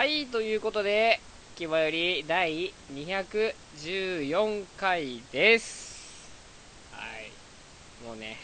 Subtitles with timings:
[0.00, 1.20] はい、ということで、
[1.56, 6.30] 気まより第214回です。
[6.90, 7.30] はい。
[8.08, 8.38] もうね、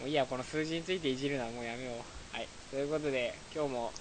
[0.00, 2.36] もういいや、この数字についていじるのはもうやめよう。
[2.36, 2.48] はい。
[2.72, 3.92] ということで、今日も、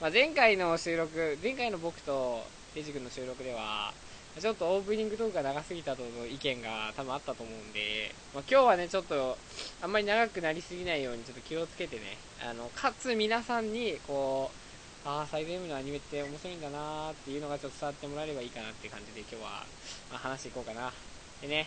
[0.00, 2.42] まあ、前回の収録、前回の僕と
[2.74, 3.92] デジ君の収録では、
[4.40, 9.36] ちょっとオープニングトークが長すぎたとの意見が多分あったと思うんで、まあ、今日はね、ちょっと、
[9.82, 14.61] あんまり長くなりすぎないようにちょっと気をつけてね、あの、かつ皆さんに、こう、
[15.04, 19.64] ああ、サイド M のアニメって面白いんだなーっていうのがちょっと伝わってもらえればいいかなっていう感じで今日は、
[20.12, 20.92] まあ、話していこうかな。
[21.40, 21.66] でね、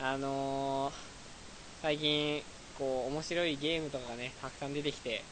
[0.00, 0.92] あのー、
[1.80, 2.42] 最近、
[2.76, 5.22] こう、面白いゲームとかがね、たくさん出てきて、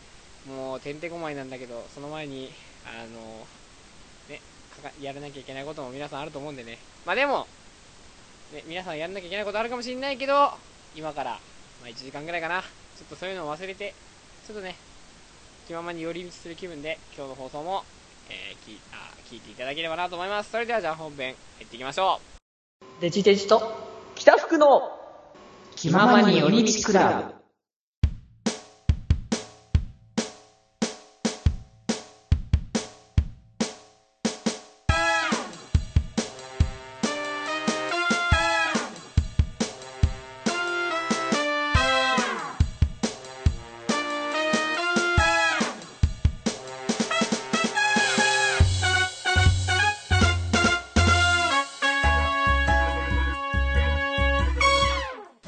[0.46, 2.52] もう、てんてこまいなんだけど、その前に、
[2.86, 4.40] あのー、ね、
[5.02, 6.78] やらなきゃいけないことも皆さんあると思うんでね。
[7.04, 7.48] まあでも、
[8.52, 10.52] ね、皆さんやらなきゃいけないことあるかもしれないけど、
[10.94, 11.32] 今から、
[11.80, 12.62] まあ1時間ぐらいかな。
[12.62, 12.66] ちょ
[13.06, 13.92] っとそういうのを忘れて、
[14.46, 14.76] ちょっとね、
[15.70, 17.84] 気ままに寄り道する気分で今日の放送も、
[18.28, 22.18] えー、きあ聞いていただければなと思いますそれではじゃあ本編入っていきましょ
[22.82, 23.62] うデジデジと
[24.16, 24.98] 北福の
[25.76, 27.39] 気ままに寄り道クラブ。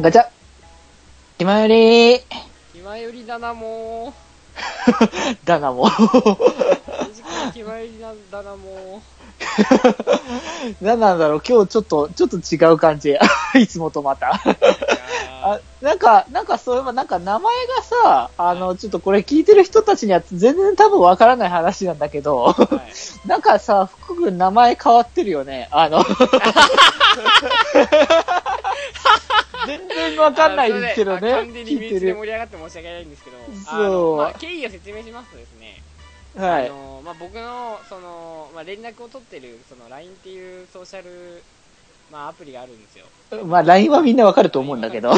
[0.02, 0.26] ガチャ。
[1.38, 2.16] 気まより。
[2.16, 2.20] う
[2.72, 4.12] 気まよりだなも。
[5.44, 5.88] だなもう。
[7.54, 9.00] 気まよりなんだなも。
[10.82, 11.42] 何なんだろう。
[11.48, 13.16] 今日ちょっと、ちょっと違う感じ。
[13.54, 14.42] いつもとまた。
[15.44, 23.28] あ、なんか、なんかそういえば、なんか名前がさ、あの、ちょっとこれ聞いてる人たちには全然多分わからない話なんだけど、ーはい。
[23.28, 25.68] なんかさ、福君名前変わってるよね。
[25.70, 26.04] あの、
[29.66, 31.32] 全然わかんないですけどね。
[31.32, 32.14] あ完全に身内で。
[32.14, 35.82] 盛り上がって申し訳ないんですけどそうまあ、経緯を説明しますとですね
[36.36, 36.66] はい。
[36.66, 41.42] あのまあ、僕のその、まあ、連絡を取ってるその LINE っていうソーシャル、
[42.10, 43.06] まあ、アプリがあるんですよ
[43.44, 45.12] まあ、LINE はみんなわかると思うんだけど。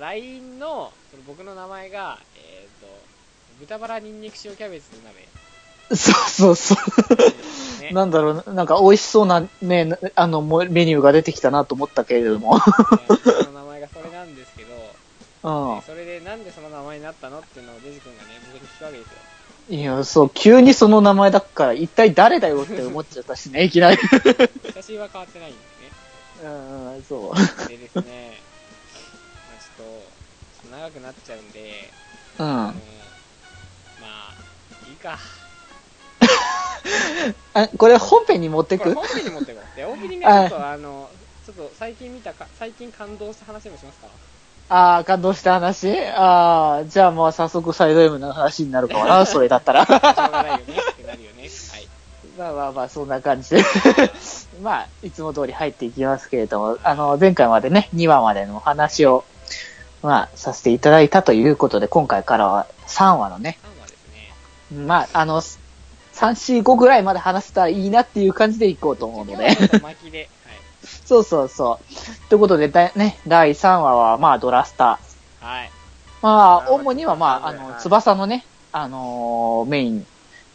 [0.00, 2.86] LINE のその僕の名前が、えっ、と、
[3.60, 5.26] 豚バラニンニク塩キャベツ鍋
[5.94, 6.76] そうそうそう。
[7.86, 7.90] ね。
[7.92, 12.56] なんだろう、なんか美味しそうなね、なあの、もメニューが出てきたなと思ったけれども。
[12.56, 12.62] ね
[13.08, 14.74] 僕の名前がそれなんですけど、
[15.44, 15.82] うんね。
[15.86, 19.14] それでなんでその名前になったのっていうのをデジ君がね、僕に聞くわけですよ。
[19.68, 23.96] いや、そう、急にその名前だから、一体誰だよって思っちゃったしね、いきなり。
[23.96, 26.48] 写真は変わってないんですね。
[26.48, 27.68] うん、そう。
[27.68, 28.38] でですね、
[29.48, 30.02] まあちょっと、
[30.62, 31.90] ちょっと長くなっちゃうんで、
[32.38, 32.46] うん。
[32.46, 32.72] ま
[34.02, 34.34] あ、
[34.88, 35.18] いいか。
[37.54, 38.84] あ、これ本編に持ってく？
[38.84, 39.76] これ本編に持ってこう。
[39.76, 41.08] で、オープニングはちょっと、あの、
[41.46, 44.08] ちょっと最近見たか、最近感動した話でもしますか？
[44.68, 45.96] ああ、感動した話？
[46.08, 49.86] ああ、じゃあもう早速サイド M の話になるかもな、 それだったら。
[49.86, 51.42] しょうがないよねってなるよね。
[51.42, 51.88] はい。
[52.38, 53.64] まあまあまあ、そんな感じで。
[54.62, 59.24] まあ、いつも通り入っていきますけれども、あの、前回までね、2話までのお話を、
[60.02, 64.84] まあ、させていただいたということで、今回からは3話のね、3話ですね。
[64.86, 65.42] まあ、あの、
[66.16, 69.50] 3、4、5ぐらいまで話せたらいいなっていう感じでいこうと思うので。
[71.04, 72.28] そうそうそう。
[72.28, 74.98] ということで、だね、第3話は、まあ、ドラスタ。
[75.40, 75.70] はい。
[76.22, 80.06] まあ、主には、まあ、あの、翼のね、あのーメイン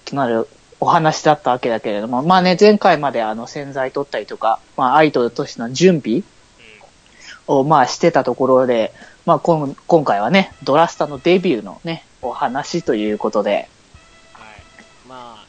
[0.06, 0.48] となる
[0.80, 6.24] お話だったわけだけれども、まあね、前回まであの、洗剤取ったりとか、まあ、アイドルとしての準備
[7.48, 8.94] を、まあ、してたところで、
[9.26, 13.70] まあ、今今回はね、ドラスタのデビューのね、お話ということで、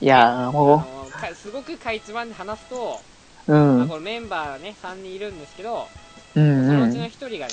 [0.02, 2.98] いやものかすごくかいつまんで話すと、
[3.46, 5.86] う、うん、まあ、このメンバーね、3人いるんですけど、
[6.34, 7.06] うん、そのうちのうん。
[7.06, 7.48] 1人がね、こ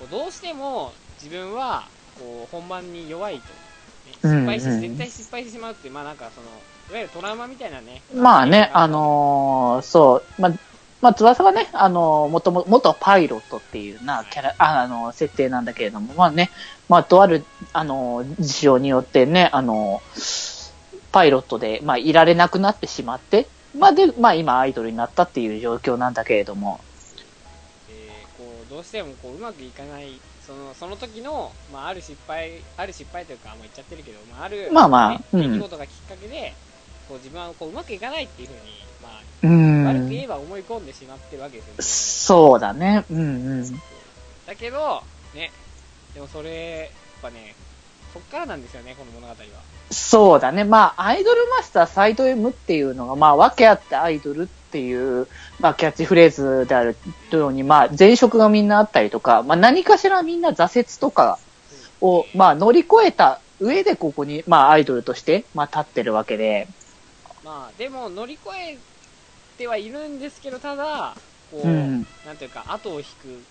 [0.00, 0.92] う、こうどうしても
[1.22, 1.84] 自分は、
[2.18, 3.40] こう、本番に弱いと。
[3.40, 3.50] ね
[4.22, 6.48] 失敗し、うんうん絶対失敗してしまうっていう、まあなんかその、
[6.90, 8.02] いわゆるトラウマみたいなね。
[8.12, 10.52] まあね、あの、のーそう、まあ、
[11.00, 16.50] まあ、翼がね、あのー、もとも、元パイロットっていうな、キャラ、ああのー、設定なんだけれども、まあね、
[16.88, 20.59] まあ、とある、あのー、事情によってね、あのー、
[21.12, 26.80] パイロットで、まあ、いられなくなってしまって、まあ、で、まあ、今、アイドルになったっていう状況なんだけれども、
[27.88, 36.54] えーこう、どうしてもこう、うまくいかない、その、その時の、まあある失敗、ある失敗というか、もう言っちゃってるけど、まあある、まあまあねうん出来事がきっかけで、
[37.08, 38.60] こう自分はこう、うまくいかないっていうふうに、
[39.02, 39.48] まあ、う
[39.84, 41.80] 悪く言えん、ば思い込んでしまってるわけですよね。
[41.82, 43.82] そうだね、うんうん。
[44.46, 45.02] だけど、
[45.34, 45.50] ね、
[46.14, 47.56] でもそれ、やっぱね、
[48.12, 49.36] そっからなんですよね、この物語は。
[49.90, 50.64] そうだね。
[50.64, 55.26] まあ、アイドルマスターサイド M っていうのが、まあ、訳あってアイドルっていう、
[55.58, 56.96] まあ、キャッチフレーズである
[57.32, 61.38] ように、まあ、前職がみんなあったりとか、まあ、何かしらみんな挫折とか
[62.00, 66.68] を、まあ、乗り越えた上でここに、まあ、アイドルとして、まあ、立ってるわけで、
[67.44, 68.78] まあ、でも乗り越え
[69.58, 71.14] てはいるんですけど、ただ、
[71.50, 73.42] こう、うんなんていうか、後を引く。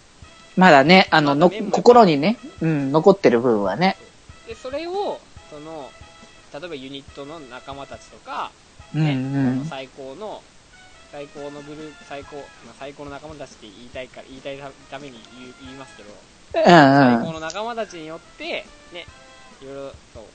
[0.56, 3.98] まだね、あの、の心にね、うん、残ってる部分はね。
[4.48, 5.20] で、それを、
[5.50, 5.90] その、
[6.54, 8.52] 例えばユニットの仲間たちとか、
[8.94, 9.66] うんね、うんその。
[9.66, 10.44] 最高の、
[11.12, 12.42] 最高のグループ、最高、ま
[12.72, 14.58] あ、最高の仲間たちって言いたいから、言いたい
[14.90, 17.34] ために言う言いますけど、うんうん最高。
[17.34, 19.06] の仲間たちによって、ね、
[19.62, 20.28] いろいろと、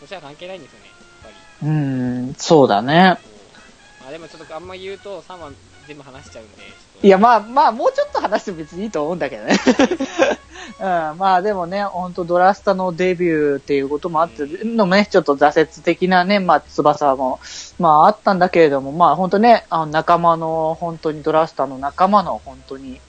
[0.00, 1.28] 年は関係ないんですよね、やっぱ
[1.62, 1.68] り。
[1.68, 3.18] うん、そうだね。
[4.00, 5.54] まあでもちょっとあんま言うと、3番
[5.86, 6.62] 全部話しちゃうんで、
[7.02, 9.56] いや、まあまあ、もうちょっと話しても別にいいと思うんだけどね。
[10.78, 17.40] うん、まあでもね、本当ドラスタのデビューっていうこともあってのもね、ちょっと挫折的なね、まあ翼も、
[17.78, 23.00] まああったんだけれども、まあ本当ね、あの仲間の、本当にドラスタの仲間の本当に、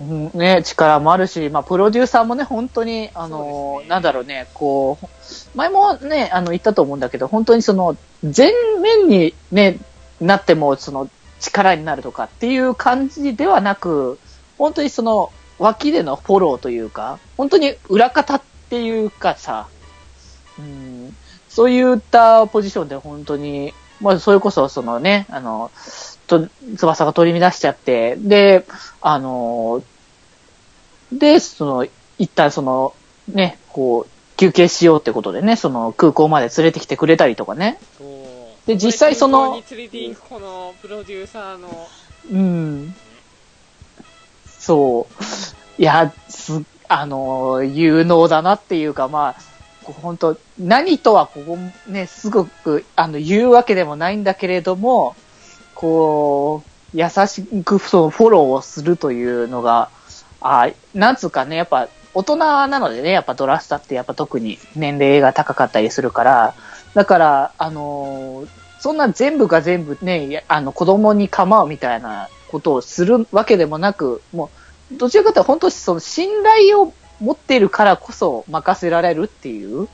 [0.00, 5.06] うんね、力もあるし、まあプロデューサーもね、本当に、あの、ねなんだろうね、こう、
[5.56, 9.78] 前もね、あの言ったと思うんだけど、本当にその、全面にね、
[10.20, 11.08] なっても、その、
[11.44, 14.18] 力になるとかっていう感じではなく、
[14.58, 19.68] 本当にその、脇でのフォローというか、本当に裏方っていうかさ、
[20.58, 21.16] うん、
[21.48, 25.70] そういったポジションで本当に、まあ、それこそそのね、あの、
[26.26, 28.64] と、翼が取り乱しちゃって、で、
[29.00, 29.82] あの、
[31.12, 31.86] で、その、
[32.18, 32.94] 一旦その、
[33.28, 37.78] ね、こう、休憩しようってことでね、その空港まで連れてきてくれたりとかね。
[37.98, 38.23] そう
[38.66, 39.62] で実際その
[40.28, 41.88] このプロデューサーの、
[42.30, 42.94] うん。
[44.46, 45.82] そう。
[45.82, 49.42] いや、す、あの、有能だなっていうか、まあ、
[49.82, 55.14] こう本当何とはここね、すごく、あの、言うわけでもないんだけれども、
[55.74, 56.62] こ
[56.94, 59.90] う、優しくそのフォローをするというのが、
[60.40, 66.54] あなんつうかね、やっぱ、大人なのでね、やっぱドラスタってやっぱ特に年齢が高かったりするから、
[66.94, 74.50] だから、あのーそんな全部が全部ね、あの、子供に構うみたいなことをするわけでもなく、も
[74.92, 79.88] う、どちらかというと本当にその信頼を持っているからこそ任せられるっていう、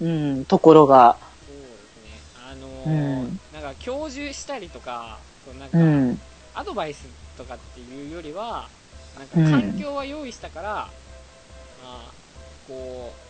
[0.00, 2.20] うん、ところが、そうですね。
[2.52, 3.40] あのうーん。
[3.52, 6.20] なんか教授したりとか、そうなんうか、ん、
[6.54, 8.68] アドバイスとかっていうよりは、
[9.34, 10.90] うんなんか環境は用意したから、ま
[11.84, 12.12] あ、
[12.68, 13.25] こう、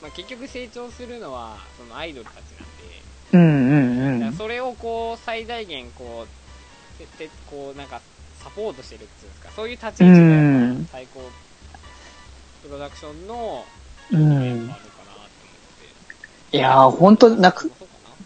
[0.00, 8.00] まあ、結局成長するのは、そのアイドルたちなんで、うん、それをこう、最大限こう、ててこう、なんか、
[8.42, 11.20] サポートしてるっていうんですか、そういう立ち位置が最高、
[12.62, 13.64] プロダクションの、
[14.12, 16.56] うん面もあるかなと思って。
[16.56, 17.76] いやー、本当なんか、そうか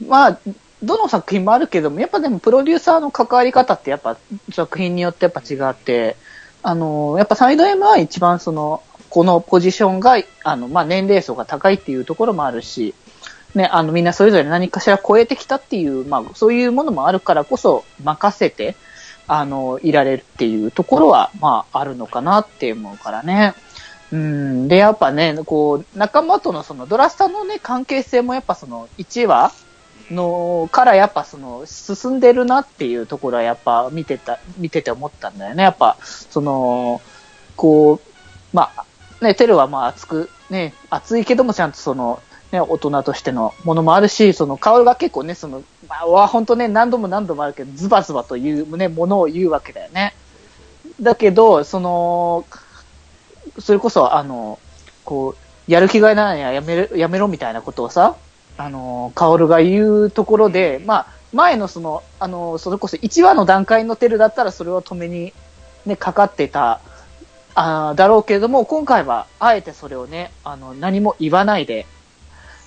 [0.00, 0.38] なまあ、
[0.82, 4.16] どの作品もあるけども、やっぱでもプロデューサーの関わり方ってやっぱ
[4.52, 6.16] 作品によってやっぱ違って、
[6.62, 12.94] あの、やっぱサイド M は一番その、このポジションが、あの、まあ年齢層が高いっていうところもあるし、
[13.54, 18.74] ね、あのみんなそれぞれ何かしら超えてきたっていう、まあそういうものもあるからこそ任せて、
[19.28, 23.52] あの、いられるっていうところは、まああるのかなって思うからね。
[24.12, 24.68] うん。
[24.68, 29.52] で、やっぱね、こう、仲間とのそのドラスタのね、関係性もやっぱその1話
[30.10, 35.64] のからやっぱその進んでるなっていうところはやっぱ見てた、見てて思ったんだよね。
[35.64, 37.02] やっぱ、その、
[37.56, 38.12] こう、
[38.56, 38.84] まあ、
[39.22, 50.14] ね、テルはまあ熱く、ね、熱いけどもちゃんとその、ね、大人としてのものもあるし、その顔が結構ね、その、まあ、は本当ね、何度も何度もあるけど、ズバズバというね、ものを言うわけだよね。
[51.00, 52.44] だけど、その、
[53.58, 54.58] それこそ、あの、
[55.04, 58.16] こう、やる気がないなやめる、やめろみたいなことをさ、
[58.58, 65.32] あの、カオルが言うところで、まあ、前のその、あの、それこそ1話の段階のテルだったらそれを止めに、
[65.86, 66.80] ね、かかってた、
[67.54, 71.86] あーだろうけれども、今回は、あえてそれをね、あの、何も言わないで、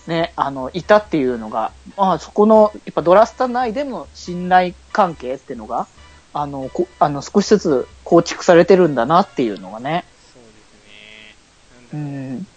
[0.08, 5.88] ね、あの、いたっていうのが、まあ、そこの、やっぱドラスタ内での信頼関係っていうのが、
[6.34, 10.06] あの、こあの、少しずつ構築されてるんだなっていうのがね。
[10.34, 11.38] そうですうね。
[11.74, 12.04] なんだろう。
[12.39, 12.48] ん。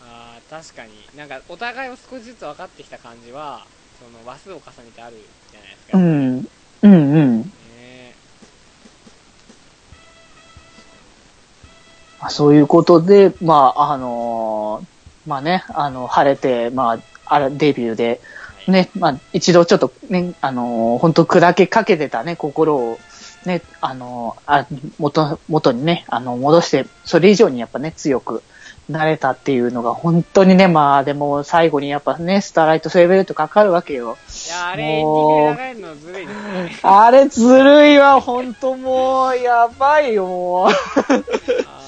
[0.00, 1.08] あー確かに。
[1.16, 3.66] なんか、お互いを少しずつ分かってきた感じは、
[3.98, 5.16] その話数を重ねてある
[5.50, 5.98] じゃないですか。
[5.98, 6.48] うん。
[6.82, 7.52] うんうん。
[12.20, 18.20] まあそういうことで、まあ、あのーまあね、あの、晴れて、まあ、あら、デビューで、
[18.66, 22.98] はいね、まあ、一度ちょっとね、あのー本当砕けかけてたね、心を、
[23.44, 24.66] ね、あのーあ、
[24.98, 28.42] 元、元にね、あの、戻して、それ以上にやっぱね、強く
[28.90, 34.16] 慣れたっていうのが本当にね、まあでも最後にやっぱね、スターライトセーベルトかかるわけよ。
[34.46, 36.78] いや、あれ、エンディングで流れるのずるいですね。
[36.82, 40.70] あれずるいわ、本当もう、やばいよ、もう。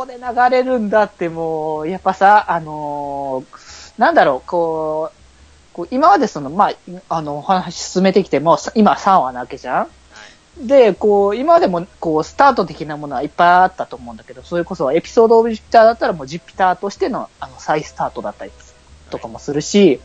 [0.00, 6.74] ここで流れるんだってもう、やっぱさ、あのーなんだろう、こう、こう今までその、まあ、
[7.10, 9.76] あの、お話進めてきても、さ今3話なわけじゃん？
[9.80, 9.86] は
[10.62, 10.66] い。
[10.66, 18.52] で、こう、今までも、こう、スタート的なものはいっぱいあったと思うんだけど、それこそエピソードオブジュピターだったらもうジュピターとしての、あの、再スタートだったり
[19.10, 20.00] とかもするし、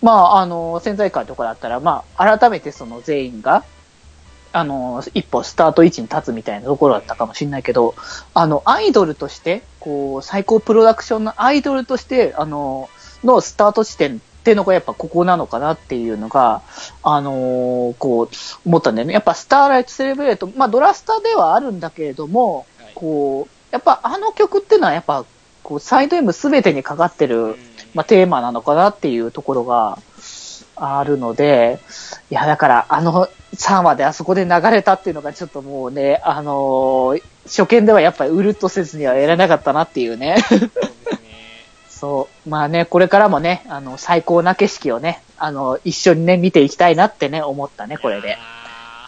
[0.00, 3.64] まあ、あの、潜在会とかだったら、まあ、改めてその全員が、
[4.56, 7.94] あの、一歩スタート位置に立つみたいなところだったかもしれないけど、
[8.32, 12.88] あの、アイドルとして、こう、最高プロダクションのアイドルとして、あの、
[13.22, 16.62] のスタート地点っていうのがやっぱここなのかなっていうのが、
[17.02, 18.28] あのーこう、
[18.64, 19.12] 思ったんだよね。
[19.12, 25.26] やっぱスターライトセレブレート、まあドラスタではあるんだけれども、はいこう、やっぱあの曲っていうのはやっぱ、
[25.62, 27.56] こう、サイド M すべてにかかってうるん、
[27.92, 29.98] まあテーマなのかなっていうところが
[30.76, 31.80] あるので、
[32.30, 40.36] いや、だからあの3話であそこで流れたっていうのがちょっともうね、あのー初見ではやっぱりうるっとせずにはやれなかったなっていうね。
[40.48, 40.70] そうね。
[41.88, 42.50] そう。
[42.50, 48.36] まあね、これからもね、あの、最高な景色をね、あの、一緒にね、見ていきたいなってね、思ったね、これで。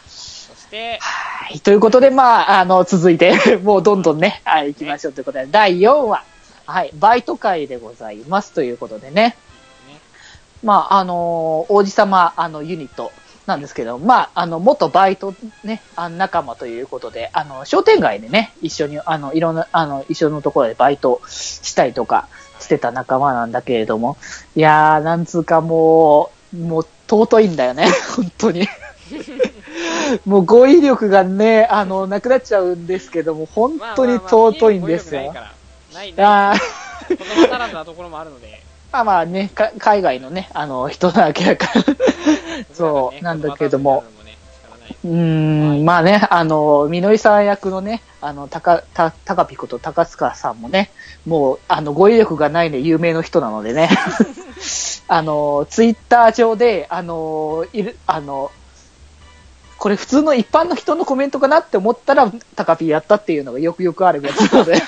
[0.07, 1.61] そして、はい。
[1.61, 6.23] ということで、まあ、あの、続いて、 もうどんどんね、はい、行きましょうということで、第4話。
[6.67, 6.91] はい。
[6.95, 8.53] バイト会でございます。
[8.53, 9.37] ということでね。
[10.63, 13.13] ねまあ、あの王子様、あの、ユニット
[13.47, 15.35] なんですけど、まあ、あの、元バイト
[15.65, 22.29] ね、あの仲間ということで、あの、商店街でね、一緒に、あの、いろんな、あの、一緒のところでバイトしたりとか
[22.61, 24.19] してた仲間なんだけれども、
[24.55, 27.87] いやー、なんつうかもう、もう、尊いんだよね、
[28.17, 28.69] 本当に。
[30.27, 35.23] もう語彙力がね、あの、なくなっちゃうんですけども、本当に尊いんですよ。
[35.23, 35.51] まあまあま
[35.93, 36.59] あないからない、あない。
[36.59, 38.68] ー子供足らずなところもあるので。
[38.93, 41.85] まあまあね、か海外のね、あの、人なわけだから。
[42.73, 44.05] そう、なんだけども。
[45.05, 50.91] うーん、まあね、あの、みのりさん役のね、あの、たか、た、たかぴこと高塚さんもね、
[51.27, 53.91] もう、あの、語彙力がないで有名の人なのでね、
[55.07, 58.51] あの、ツイッター上で、あの、いる、あの、
[59.79, 64.75] これ普通の一般の人のコメントかなって思ったら、タカピやったっていうのがよくよくあるやつなので、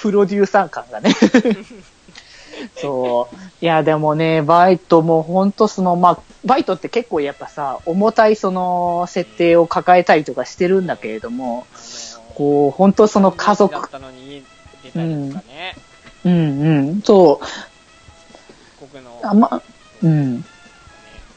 [0.00, 1.14] プロデューサー感がね。
[2.76, 3.36] そう。
[3.60, 11.66] いや、でもね、バイトも本当その、まあ、バイトって結構やっぱさ、重たいその、設定を抱えたりとかしてるんだけれども、
[12.34, 14.44] こう、本当その家族、たのに
[14.82, 15.76] 出たりとかね。
[16.24, 17.44] うんうん、そう。
[19.22, 19.62] あ、ま、
[20.02, 20.36] うん。
[20.36, 20.42] ね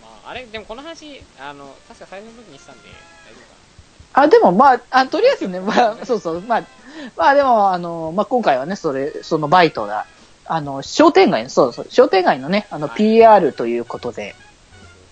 [0.01, 6.63] まあ、あれ、でもこの話、あの、確か最初の時にしたんで、大丈夫かあ、でもまあ、あとりあえずね、まあ、そうそう、まあ、
[7.17, 10.05] まあでも、あの、まあ今回はね、それ、そのバイトが、
[10.45, 12.97] あの、商店街の、そうそう、商店街のね、あの、はい。
[12.97, 14.35] PR ということで、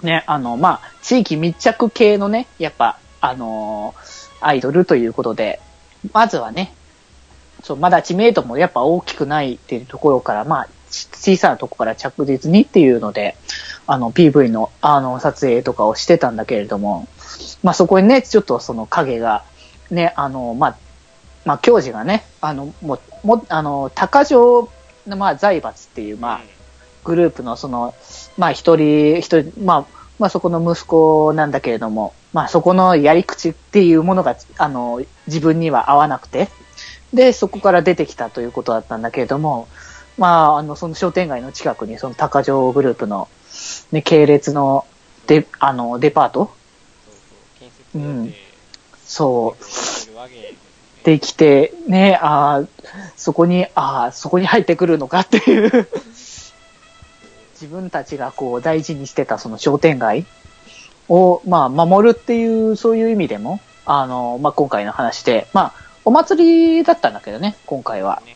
[0.04, 3.94] ね、あの、まあ、地域密着系のね、やっぱ、あの
[4.42, 5.62] アイドルということで、
[6.12, 6.74] まずはね、
[7.64, 13.38] そう、まだ知名度もやっぱ大きくないっていうところから、まあ、ち小さなところから着実にっていうので、
[13.86, 17.08] あの、PV の、あの、撮影とかをしてたんだけれども、
[17.62, 19.44] まあそこにね、ちょっとその影が、
[19.92, 20.78] ね、あの、まあ、
[21.46, 24.70] まあ、教授がね、あの、もう、もあの、高城、
[25.08, 26.42] まあ、財閥っていう、まあ、
[27.04, 27.96] グループのその、
[28.38, 29.86] まあ一人、一人、まあ、
[30.20, 36.50] まあそこの息子なんだけれども、まあそこのやり口っていうものが、あの、自分には合わなくて、
[37.12, 39.68] で、そこから出てきたということだったんだけれども、
[40.18, 43.28] まあ、あの、その商店街の近くに、その高城グループの、
[43.92, 44.86] ね、系列の、
[45.26, 46.52] で、あの、デパート？
[47.06, 48.38] そうそう、建設用で、
[49.06, 49.64] そう、
[51.02, 52.68] ってるわけできて、ね、ああ、
[53.18, 55.88] そこに、ああ、そこに入ってくるのかっていう。
[57.60, 60.26] 自分たちがこう大事にしてたその商店街
[61.10, 68.22] を、まあ、守るっていう、そういう意味でも、あの、まあ、今回の話で、まあ、お祭りだったんだけどね、今回は。
[68.26, 68.36] ね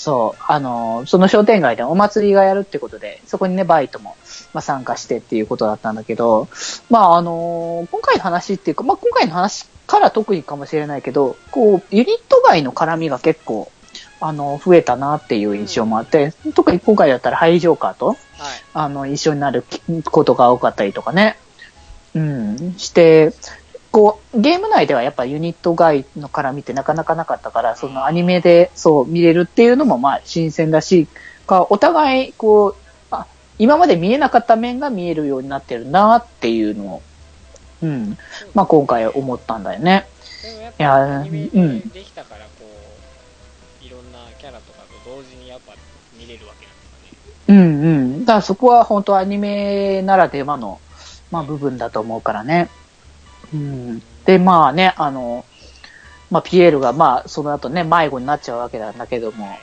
[0.00, 4.16] そう、あの、その商店街でお祭りがやるってことで、そこにね、バイトも、
[4.54, 6.48] まあ、参加してっていうことだったんだけど、
[6.88, 13.70] まあ、あの、今回の話っていうか、まあ、今回の話から特にかもしれないけど、こう、ユニット外の絡みが結構、
[14.22, 18.16] あの、増えたなっていう印象もあって、特に今回だったらハイジョーカーと、はい。
[18.72, 19.66] あの、一緒になる
[20.10, 21.36] ことが多かったりとかね。
[22.14, 22.74] うん。
[22.78, 23.34] して、
[23.92, 31.08] こう、ゲーム内ではやっぱユニット外の絡みってなかなかなかったから、そのアニメでそう見れるっていうのもまあ新鮮だし、
[31.46, 32.74] かお互い、こう、
[33.10, 33.26] あ、
[33.58, 37.02] 今まで見えなかった面が見えるようになってるなっていうのを、
[37.82, 38.18] うん。
[38.54, 40.06] まあ今回思ったんだよね。
[40.42, 42.64] でもややっいやぱアニメうんでできたからこ
[43.82, 45.74] ういろんなキャラとかと同時にやっぱ
[46.18, 48.24] 見れるわけなんですかねうんうん。
[48.24, 50.80] だからそこは本当アニメならではの、
[51.30, 52.70] まあ部分だと思うからね。
[53.52, 54.02] うん。
[54.24, 55.44] で、まあね、あの、
[56.30, 59.58] まあピエールがまあその後ね、迷子になっちゃうわけなんだけども、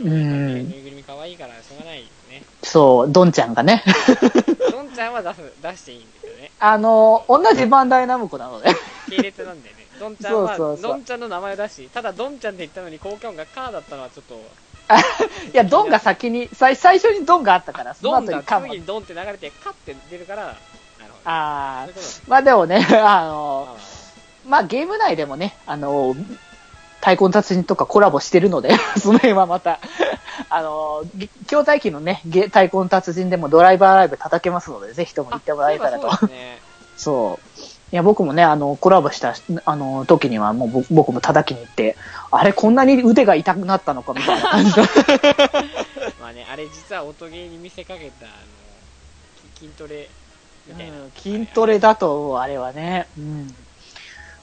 [0.00, 0.68] うん。
[0.68, 2.42] ぬいぐるみ可愛いからしょうがないですね。
[2.62, 3.84] そう、ドンちゃんがね、
[4.70, 6.50] ドンちゃんは出す出していいんですよね。
[6.58, 8.74] あの、同じバンダイナムコなので、
[9.08, 9.86] 系列なんでね。
[9.98, 10.92] ドンちゃんはそうそうそう。
[10.92, 14.34] ドンちゃんの名前を出しただドンちゃんって言ったのに効果音がカーだったのはちょっと。
[15.52, 20.56] いや、ドンが先に、最最初にドンがあったから、その後にカンマ次にドンって流れてカって出るから
[21.24, 23.94] あーそういうことですまあでもね、あ まあの、まあ
[24.46, 26.14] まあゲーム内でもね、あの、
[27.00, 29.78] 太鼓の達人とかコラボしてるので、 その辺はまた、
[30.48, 36.12] あの、ぎ筐体機のね、ゲ太鼓の達人でもドライバーライブ叩けますので、ぜひとも行ってもらえたらと。
[36.12, 36.58] あそうね
[36.96, 37.60] そう。
[37.92, 41.96] いや、僕もね、あの、コラボした、あの、時にはもうぼ僕も叩きに行って、
[42.30, 44.82] あれ、こんなに腕が痛くなったのかみたいな感じで。
[46.20, 48.34] まあねあれ実は音ゲーに見せかけたあの
[49.54, 50.08] き筋トレ
[50.66, 53.08] みたいな、うん筋トレだと思う、あれはね。
[53.18, 53.54] うん。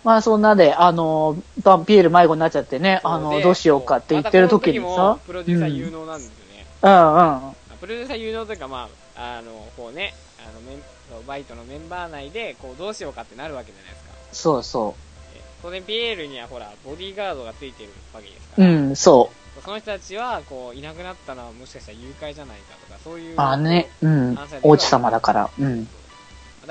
[0.03, 7.53] まあ、そんなで、あの、バンピエール迷子になっちゃってね、あの、でどうしようかって言ってる時にさプロデューサー有能なんですよね、うんうん。
[7.79, 14.95] プロデューサー有能というかまああのこうねあのメンバイトのメンバー内でこうどうしようかってなるわけじゃないですかそうそ
[15.35, 18.61] え当然ピエールにはほらボディーガードがついてるわけですかう。
[18.61, 19.61] うら、ん、そう。
[19.61, 24.37] その人たちはこういなくなったのはもしかしたら誘拐じゃないかとかそういうあね、うん。
[24.63, 25.49] 王子様だから。
[25.59, 25.87] うん。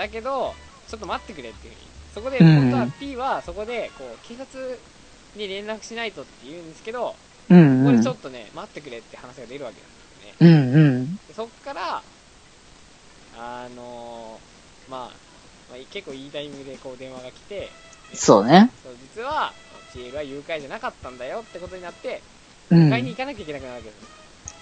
[0.01, 0.55] だけど
[0.89, 4.79] ちょっと待ってくれっていうふうにそこでうん本当は P はそこでこう警察
[5.37, 7.15] に連絡しないとって言うんですけど、
[7.51, 8.17] うんうんここでちょっ。
[8.17, 11.17] とね待ってくれって話が出るわけなんですよねうんうん。
[11.17, 12.03] でそっから
[13.39, 15.01] あのーまあ、
[15.71, 17.69] まあ、結構いいタイミングでこう電話が来て
[18.15, 18.71] そうね。
[18.83, 19.53] そう実は
[19.95, 22.23] PL は誘拐じゃなかったんだよってことになって
[22.71, 22.89] うん。
[22.89, 23.97] 迎えに行かなきゃいけなくなるわけです、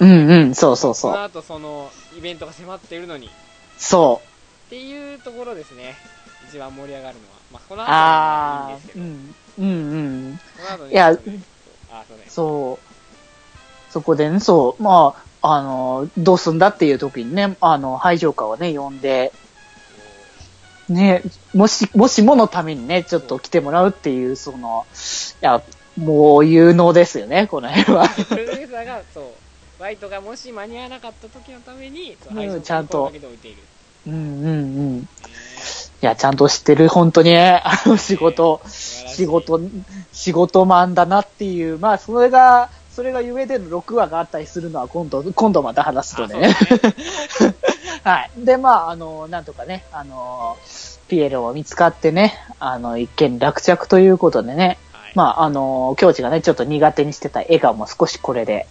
[0.00, 1.22] うんうん、そうそうそのそう。
[1.22, 3.30] 後そのイベントが迫っているのに
[4.68, 5.96] っそていうところですね
[6.48, 7.84] 一番盛り上がるのはまあこのう。
[7.84, 9.34] 後はいいんあですけーど、うん。
[9.58, 10.40] うんうん。
[10.56, 13.92] この後ねいやあそうねそう。
[13.92, 19.32] そこでね、そう、まあ、あの、どうすんだっていう時にね、あの、排除課をね、呼んで、
[20.90, 21.22] ね、
[21.54, 24.86] もし、もしものためにね、ちょっと来てもらうっていう、その、
[25.42, 25.62] いや、
[25.96, 28.08] もう有能ですよね、この辺は。
[28.08, 29.24] プロデューサーがそう
[29.80, 33.62] バイトがもし間に合わなかった時のためにそうちゃんとをかけておいている、
[34.08, 34.52] うんうんう
[35.00, 35.08] ん。
[36.00, 37.30] いや、ちゃんと知ってる、本当に。
[37.30, 39.60] ね、あの仕事、仕事、
[40.12, 46.38] 仕事マンだなっていう、まあ、それが、それがゆえでの6話があったりするのは今度、今度また話すとね。
[46.40, 46.54] ね。
[48.04, 48.30] はい。
[48.38, 50.56] で、まあ、あの、なんとかね、あの、
[51.08, 55.12] ピエロも見つかってね、あの、一見落着ということでね、はい。
[55.14, 58.66] まあ、あの、境地がね、ちょっと苦手にしてた笑顔も少しこれで、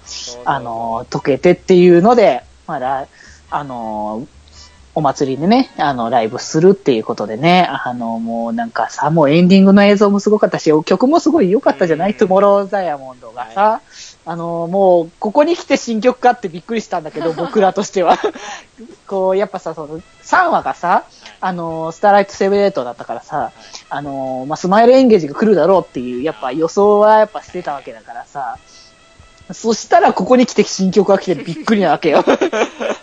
[0.45, 3.07] あの、溶けてっていうので、まだ、
[3.49, 4.27] あの、
[4.97, 12.17] お祭りでね、あの、ライブするっていうことでね、あの、もうなんかさ、もうエンディングの映像もすごかったし、曲もすごい良かったじゃない、うん。
[12.17, 13.81] トゥモローザイヤモンドがさ、
[14.25, 18.17] あの、もう、ここに来て新曲かってびっくりしたんだけど、 僕らとしては。
[19.05, 21.03] こう、やっぱさ、その、3話がさ、
[21.41, 23.51] あの、スターライトセブレートだったからさ、
[23.91, 28.57] あの、まあ、スマイルエンゲージが来るだろうっていう、やっぱ予想はやっぱしてたわけだからさ、
[29.53, 32.25] そしたらここに来て新曲が来てびっくりなわけよ。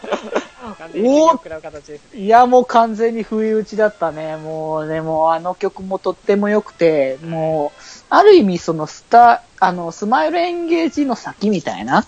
[0.72, 2.20] 完全に首を食らう形ですね。
[2.20, 4.36] いや、もう完全に不意打ちだったね。
[4.36, 12.06] もうね、もうあの曲もとっても良くて、もう、ある意味そのスタ、あの、スマイルエンゲージの先みたいな、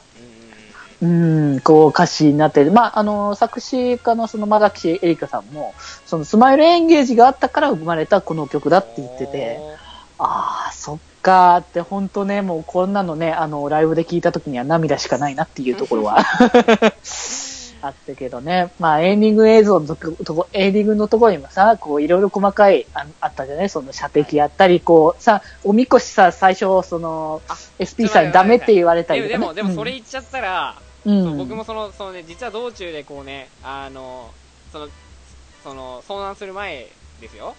[1.03, 5.75] うんこう歌詞になってて、まあ、あの、作詞家のそのまきエリカさんも、
[6.07, 9.61] そのスマイルエンゲージがあったから生まれたこの曲だって言ってて、
[10.19, 16.25] ああ、そっかーって、本当ね、もうこんなのね、あの、ライブで聞いた時には涙しかないなっていうところは
[17.87, 18.73] あったけどね。
[18.79, 19.97] まあ、エンディング映像のと
[20.35, 23.69] こエンディングのところにもさ、こう、いろいろ細かい、ああったじゃない？
[23.69, 29.39] その射的やったり、こう、さ、おみこしさ、最初、その、あ SP さんにダメって言われたりとか、ね。
[29.39, 34.33] でもでもそれ言っちゃったら、うん、僕もそのそのね実は道中でこうねあの
[34.73, 34.89] その
[35.63, 36.89] その遭難する前
[37.21, 37.55] ですよ、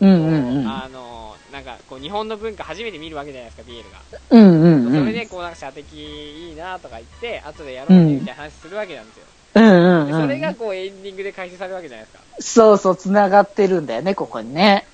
[0.00, 0.68] うんうんうん。
[0.68, 3.98] あのなんかこう日本の文化初めて見るわけじゃないですかビールが、
[4.30, 5.00] うんうんうん。
[5.00, 10.06] それでこうなんか射的いいなとか言って後でやろうねみたいな話するわけなんですよ、うんうんうん。
[10.06, 12.24] でそれがこうエンディングで開始されるわけじゃないですか。
[12.40, 14.86] そうそう、繋がってるんだよね、ここにね。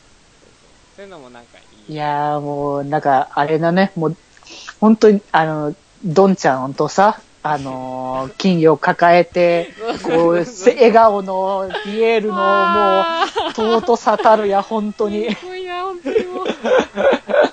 [0.97, 1.93] そういうのもなんかいい。
[1.93, 4.17] いやーもう、なんか、あれだね、もう、
[4.81, 15.29] 本当に、あの、ドンちゃんとさ、あのー 金魚抱えて、こう、せ笑顔のピエールの もう、あ尊さたるや、本当に。
[15.29, 16.11] ーすごいな本当。
[16.11, 16.47] にもう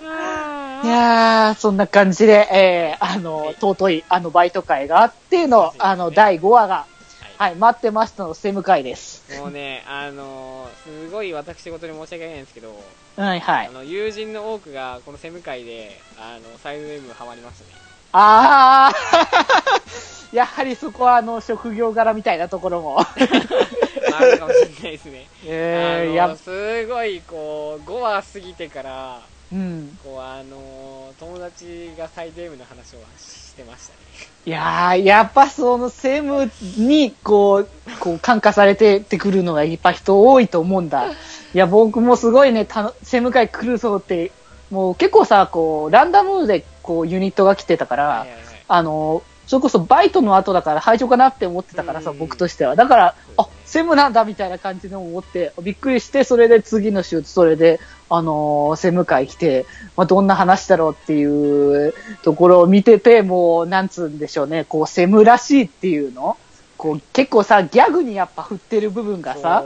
[0.07, 6.85] あやー、そんな感じで、えー、あの、尊い、あの、バイト会があっての、あの、第5話が、
[7.37, 9.37] はい、待ってましたのセム会です。
[9.39, 12.81] もうね、あのーすごい私事に申し訳ないんですけど、
[13.17, 13.71] はいはいあ。
[13.71, 17.71] の友人の多くがこのセム会であのサイド M ハマりましたね。
[18.13, 22.95] あー、 やはりそこはあの、職業柄みたいなところも。
[22.95, 25.27] まあ、あるかもしれないですね。
[25.45, 29.21] えー、あのや、すごいこう5話過ぎてから
[29.51, 29.99] うん。
[30.03, 33.99] こうあの友達がサイド M の話をしてましたね。
[34.45, 41.07] いやー、やっぱそのセムに、こう、こう感化されてってくるのがやっぱ人多いと思うんだ。
[41.07, 41.13] い
[41.53, 44.31] や、僕もすごいね、たのセム会来るぞって、
[44.69, 52.75] もう結構さ、こう、ランダムでこうユニットが来てたから、はいはいはいあの、それこそバイトの後だから排除かなって思ってたからさ、うん僕としては。
[52.75, 59.65] だから、あ、セムなんだみたいな感じで思って、びっくりして、それで次の週、それで、あのーセム会来て、
[59.97, 66.37] まあ、どんな話だろうっていうところを見てて、もう、なんつうんでしょうね、こう、セムらしいっていうの？
[66.77, 69.63] こう、結構さ、ギャグにやっぱ振ってる部分がさ、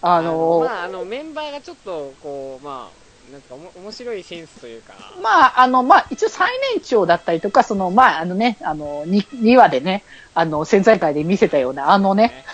[0.00, 4.94] あのーまあ、あのメンバーがちょっとこうまあなんかおも面白いセンスというか。
[5.22, 10.02] まあ、あの、まあ、一応最年長だったりとか、その、まあ、あのね、あの、2, 2話でね、
[10.34, 12.44] あの、潜在会で見せたような、あのね、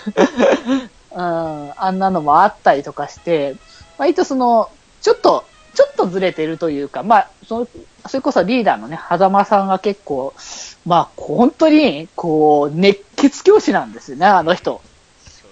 [1.15, 3.55] うん、あんなのもあったりとかして、
[3.99, 4.69] 割とその、
[5.01, 7.69] ちょっと、ちょっとずれてるというか、まあ、その、
[8.07, 10.35] それこそリーダーのね、狭間さんが結構、
[10.85, 14.81] まあ、本当に、こう、熱血教師なんですよね、あの人。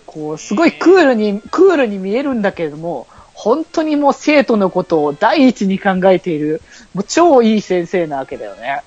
[0.07, 3.07] こう、すごいクールに、クールに見えるんだけれども、
[3.43, 6.63] 本当にもう生徒のことを第一に考えている、
[6.95, 8.69] もう超いい先生なわけだよね。
[8.69, 8.83] はい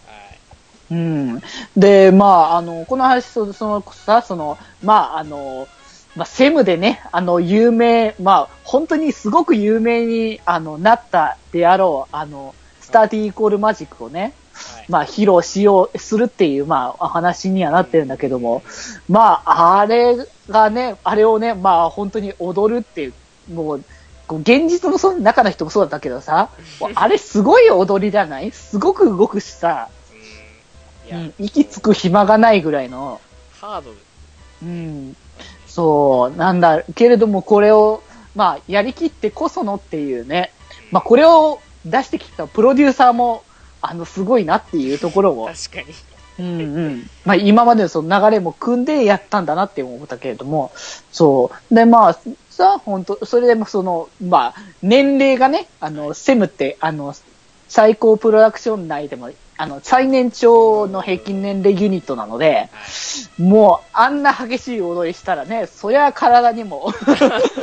[0.92, 1.42] うん。
[1.76, 5.68] で、まあ、あの、この話、そそのさ、その、まあ、あの、
[6.16, 18.64] まあ、セムでね、あの、有名、まあ、本当にすごく有名に、あの、なったであろう、あの、スターティーイコールマジックをね、はいまあ、披露しよう、するっていう、まあ、話にはなってるんだけども、
[19.10, 20.16] まあ、あれ
[20.48, 23.14] がね、あれをね、まあ、本当に踊るっていう、
[23.54, 23.84] もう、
[24.28, 26.50] こう現実のその中の人もそうだったけどさ、
[26.96, 28.52] あれすごい踊りじゃない？
[28.52, 29.90] すごく動くしさ、
[31.12, 33.22] うん、息つく暇がないぐらいの、
[33.60, 33.92] ハード。
[34.64, 35.16] うん、
[35.68, 38.02] そう、なんだ、けれどもこれを、
[38.36, 40.52] まあ、やりきってこそのっていうね、
[40.92, 43.44] まあ、これを出してきたプロデューサーも、
[43.82, 45.94] あの、すごいなっていうところを、確かに。
[46.38, 47.10] うんうん。
[47.24, 50.72] まあ、今までのその流れも組んでやったんだなって思ったけれども、
[51.12, 51.76] そう。
[51.76, 52.20] で、まあ、
[52.56, 57.14] さ、本当それでもその、まあ、年齢がね、あの、セムって、あの、
[57.68, 62.70] 最高プロダクション内でも、あの、最年長の平均年齢ユニットなので、
[63.38, 66.92] もう、あんな激しい踊りしたらね、そりゃ体にも、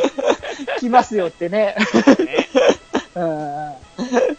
[0.79, 1.77] きますよってね。
[2.19, 2.49] ね
[3.15, 3.73] うん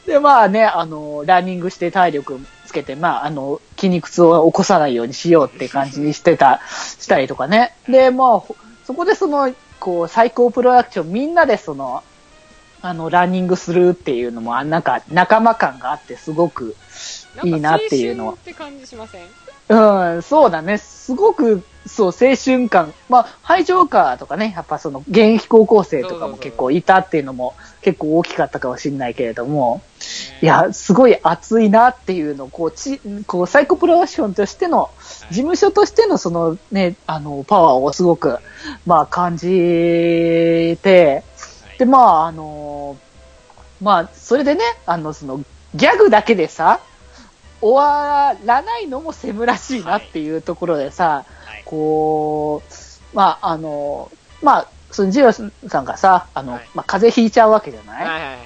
[0.05, 6.61] で、まあね、あの、ランニングして体力つけて、まあ、あの、筋肉痛を起こさないようにしようって感じにしてた、
[6.99, 7.75] したりとかね。
[7.87, 9.53] で、まあ、ほそこでその、
[9.84, 12.04] こう、最高プロダクション、みんなでその、
[12.82, 16.78] あの、ランニングするっていうのも、なんか、仲間感があって、すごく、
[17.43, 18.34] いいなっていうのは。
[18.34, 19.28] って感じしません？
[19.69, 20.78] うん、そうだね。
[20.78, 22.93] すごく、そう、青春感。
[23.10, 29.82] まあ、ハイジョーカーとかね、やっぱその、現役高校生とかも結構いたっていうのも、結構大きかったかもしれないけれども、
[30.41, 34.89] いや、すごい熱いなっていうのを、こう、ち、こう、サイコプロダクションとしての、
[35.30, 38.38] 事務所としてのそのね、あの、パワーをすごく、
[38.86, 39.47] まあ、感じ
[40.82, 41.23] て、
[41.78, 42.97] で、まあ、あの、
[43.82, 45.43] まあ、それでね、あの、その、
[45.76, 46.80] ギャグだけでさ、
[47.63, 51.63] 終わらないのもセムらしいなっていうところでさ、はい。
[51.65, 52.62] こ
[53.13, 56.69] う、まあ、あの、まあ、そのジローさんがさ、あの、はい。
[56.76, 58.39] まあ、風邪ひいちゃうわけじゃない、はいはいはいはい。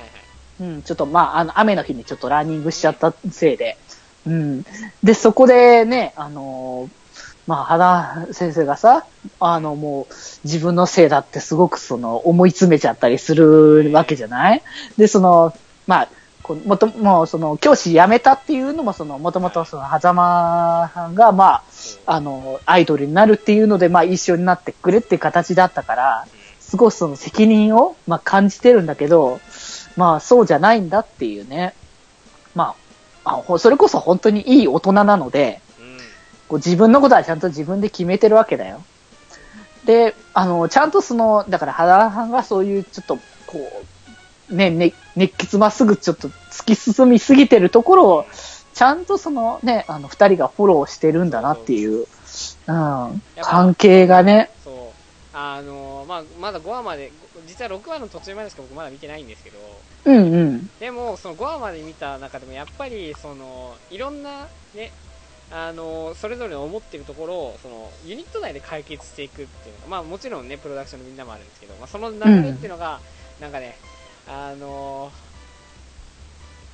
[0.60, 3.77] うん、ちょっとまあ、あの、雨の日にちょっとランニングしちゃったせいで。
[4.27, 4.65] うん。
[5.03, 6.89] で、そこでね、あの、
[7.47, 9.06] まあ、原先生がさ、
[9.39, 14.62] あの、もう、自分のせいだってすごくその、思い詰めちゃったりするわけじゃない？
[14.97, 15.53] で、その、
[15.88, 16.08] まあ、
[16.47, 21.63] こうもともうその教師辞めたっていうのもそのもともとその狭間さんがまあ
[22.05, 26.27] あのアイドルになるっていうのでまあ一緒になってくれっていう形だったから
[26.60, 29.39] すごいその責任をまあ感じてるんだけど
[29.95, 31.73] まあそうじゃないんだっていうね。
[32.55, 32.75] ま
[33.23, 35.97] ああほそれこそ本当にいい大人なのでうん。
[36.47, 38.83] こう自分のことはちゃんと自分で決めてるわけだよ。
[39.88, 43.15] で、あの、ちゃんとその、だから、原さんがそういう、ちょっと、
[43.47, 43.86] こう、
[44.49, 48.25] ね、ね、熱血まっすぐちょっと突き進みすぎてるところを、
[48.73, 52.05] ちゃんとそのね、あの、二人がフォローしてるんだなっていう、
[52.67, 54.75] うん、関係がね、そう。
[55.39, 57.12] あのまあ、まだ5話まで
[57.45, 59.57] 実は6話の途中までしか僕まだ見てないんですけど
[60.05, 60.69] うんうん。
[60.79, 64.91] でもその5話まで見た中でもやっぱりそのいろんなね
[65.51, 72.99] あのそれぞれの思ってるところをそのユニット内で解決していくっていうのが、まあ、もちろんねプロダクションのみんなもあるんですけど、まあ、その流れっていうのが、
[73.39, 73.77] なんかね
[74.29, 75.11] あの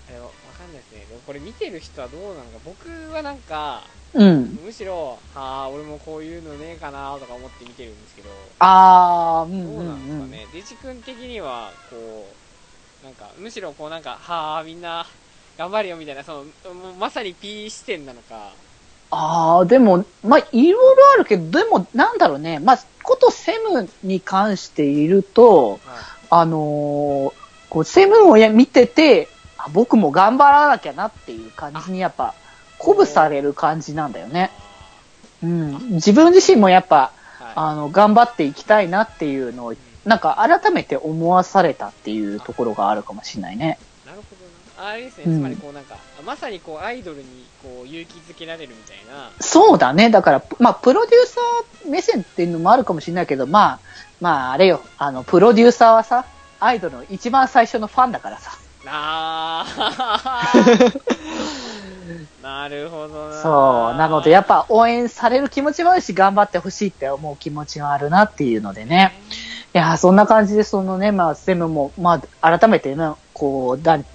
[0.10, 1.06] あれわかんないですね。
[1.10, 2.42] でもこれ見てる人はどうなのか。
[2.66, 4.60] 僕はなんかうん。
[4.64, 8.30] むしろああ俺もこういうのねえかなとか思って見てるんですけど。
[8.60, 12.26] あー、うんどうなんですかうんね、デジ君的にはこ
[13.02, 15.06] うなんかむしろこうなんかはあみんな
[15.58, 18.52] 頑張れよみたいなそのもうまさに P 視点なのか。
[19.16, 22.58] ああ、でも、まあ、いろいろあるけど、でも、なんだろうね。
[22.58, 27.43] まあ、ことセムに関していると、はあのー
[27.74, 32.36] こう、セムをや見てて、あ僕も頑張らなきゃなっていう感じにやっぱ、
[32.78, 34.52] 鼓舞される感じなんだよいね。
[35.42, 35.78] うん。
[35.94, 37.12] 自分自身もやっぱ、は
[37.50, 39.74] いあの、頑張っていきたいなっていうのを、
[40.06, 43.80] なんか改めて思わされたっていうところがあるかもしれないね。
[44.06, 44.24] なるほ
[44.78, 50.10] どなあれですね、うんつまりこうなんかまさにこうアイドルにこう勇気づけられるみたいなそうだね。
[50.12, 53.80] だから、まあ、プロデューサー目線っていうのもあるかもしれないけど、まあ、
[54.22, 54.82] まあ、あれよ。
[54.98, 56.26] あの、プロデューサーはさ、
[56.64, 58.52] アイドルの一番最初のファンだからさ。
[58.86, 61.00] あー
[62.44, 63.98] なるほどなそう。
[63.98, 69.14] なので、やっぱ応援される気持ちもあるし、頑張ってほしいって思う気持ちがあるなっていうのでね。
[69.74, 74.06] いやー、そんな感じで、そのね、まあ、セムも、まあ、改めてね、こう、だん、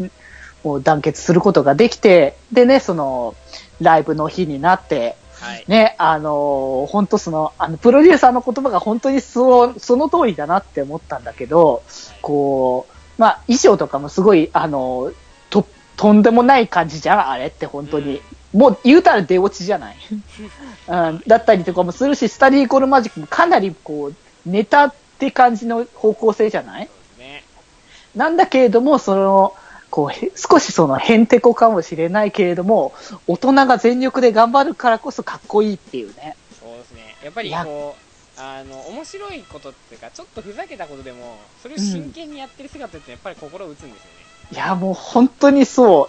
[0.63, 3.35] こう団結することができて、でね、その、
[3.81, 5.65] ライブの日になって、はい。
[5.69, 11.83] ね、あのー本当その、あの、プロデューサーの言葉が本当にそう、その通りだなって思ったんだけど、
[12.23, 15.15] こう、まあ、衣装とかもすごい、あのー
[15.51, 18.21] と、とんでもない感じじゃん、あれって本当に。
[18.53, 19.97] もう言うたら出落ちじゃない。
[20.89, 24.15] うん、だったりとかもするし、スタディーコールマジックもかなりこう、
[24.49, 26.87] ネタって感じの方向性じゃない？
[26.87, 27.45] そうですね。
[28.17, 29.53] なんだけれども、その、
[29.91, 32.93] こう、へ少しその、へんてこかもしれないけれども、
[33.27, 36.37] 大人が全力で頑張るからこそかっこいいっていうね。
[36.61, 37.97] そうですねやっぱりこ
[38.37, 46.09] うあの面白いことっていうかちょっとふざけたことでもそれを真剣にやってる姿ってやっぱり心を打つんですよね、いや、もう本当にそ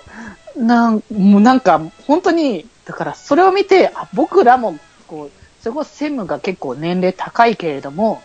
[0.55, 0.63] う。
[0.63, 8.21] なん、もうなんか、本当に、だからそれを見て、あ僕らも、こう、それこそ専務が結構年齢高いけれども、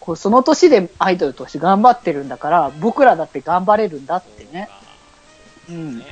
[0.00, 4.68] こう、その年でアイドルとして頑張ってるんだから、僕らだって頑張れるんだってね。
[5.68, 5.98] うん。
[5.98, 6.06] ね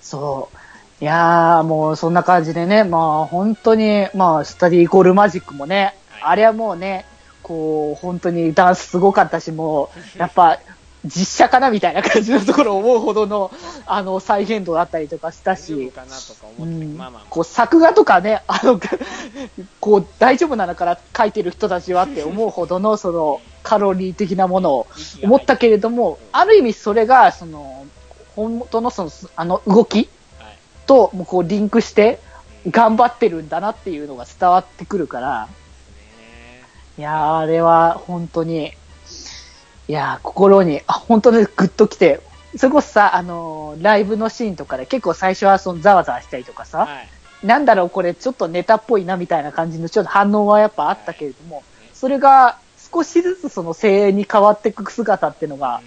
[0.00, 1.04] そう。
[1.04, 7.06] いやー、もうそんな感じでね、まあ本当に、まあスタディーゴールマジックもね、はいあれはもうね、
[7.42, 10.58] こう、本当にダンスすごかったし、もう、 やっぱ、
[11.04, 13.50] 実写かなみたいな感じのところを思うほどの、
[13.86, 15.90] あの、再現度だったりとかしたし、
[17.30, 18.78] こう、作画とかね、 あの、
[19.80, 24.86] こう、大丈夫なのから書いてる人たちはって思うほどの、その、カロリー的なものを
[25.22, 27.86] 思ったけれども、ある意味それが、その、
[28.48, 30.58] 本当のその、あの、動きはい。
[30.86, 32.20] と、もうこう、リンクして、
[32.68, 35.50] 頑張ってるんだなっていうのが伝わってくるから、ね
[36.98, 38.72] いやー、あれは本当に、
[39.88, 42.20] いやー、心に、あ、本当にグッときて、
[42.56, 47.46] それこそさ、あのーライブのシーンとかで結構最初はそのざわざわしたりとかさ、はい。
[47.46, 52.58] なんだろう、これちょっとネタっぽいなみたいな感じのちょっと反応はやっぱあったけれども、それが
[52.92, 55.80] 少しずつその声援に変わっていく姿っていうのが、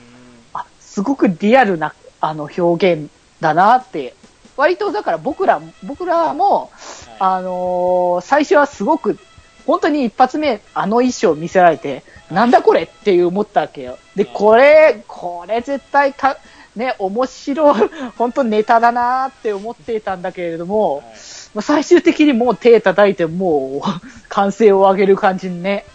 [0.53, 4.15] あ、すごくリアルなあの表現だなって、
[4.55, 6.71] 割とだから僕ら、僕らも、
[7.19, 9.17] あのー最初はすごく、
[9.65, 13.97] 本当に一発目、あの衣装見せられて、なんだこれっていう思ったわけよ。
[14.15, 16.37] で、これ、これ絶対か、
[16.77, 21.05] ね、面白い、 本当ネタだなって思っていたんだけれども、はい
[21.53, 23.87] まあ最終的にもう手叩いて、もう、
[24.29, 25.85] 歓声を上げる感じにね、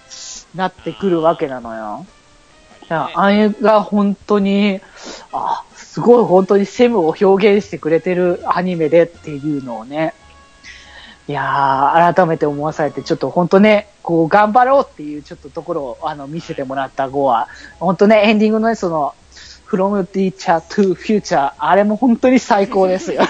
[0.54, 2.06] なってくるわけなのよ。
[2.90, 4.80] いや、あれが本当に、
[5.32, 10.14] あ、すごい本当にセムを表現してくれてるアニメでっていうのをね、
[11.28, 17.48] いやー、改めて思わされて、ちょっと本当ね、こう、頑張ろうっていうちょっとところを、あの、見せてもらった後は、
[17.78, 19.14] 本当ね、エンディングのね、その、
[19.68, 23.22] from teacher to future、あれも本当に最高ですよ。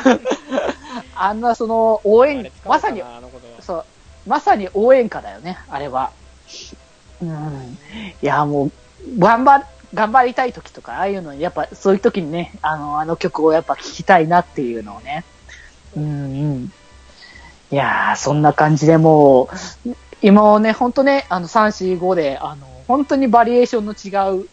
[1.16, 3.02] あんなその、応援まさに、
[3.60, 3.84] そう、
[4.28, 6.12] まさに応援歌だよね、あれは。
[7.20, 7.78] うん。
[8.22, 8.72] いや、もう、
[9.18, 15.24] 頑張、頑張りたい時とか、ああいうのに、やっぱそういう時にね、あの、あの曲をやっぱ聴きたいなっていうのをね。
[15.96, 16.06] うんう
[16.58, 16.72] ん。
[17.70, 19.48] いやー、そんな感じでも
[19.86, 24.48] う、今はね、ほんとね、あの、3、4、5で、あの、本当にバリエーションの違う、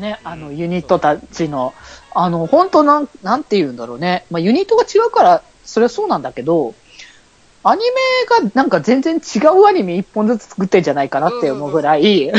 [0.00, 1.74] ね、あの、うんユニットたちの、
[2.14, 4.24] あの、本当なん、なんて言うんだろうね。
[4.30, 6.74] まあ、ユニットが違うから、それはそうなんだけど、
[7.64, 12.32] アニメがなんか全然違うアニメ一本ずつ作ってんじゃないかなって思うぐらい、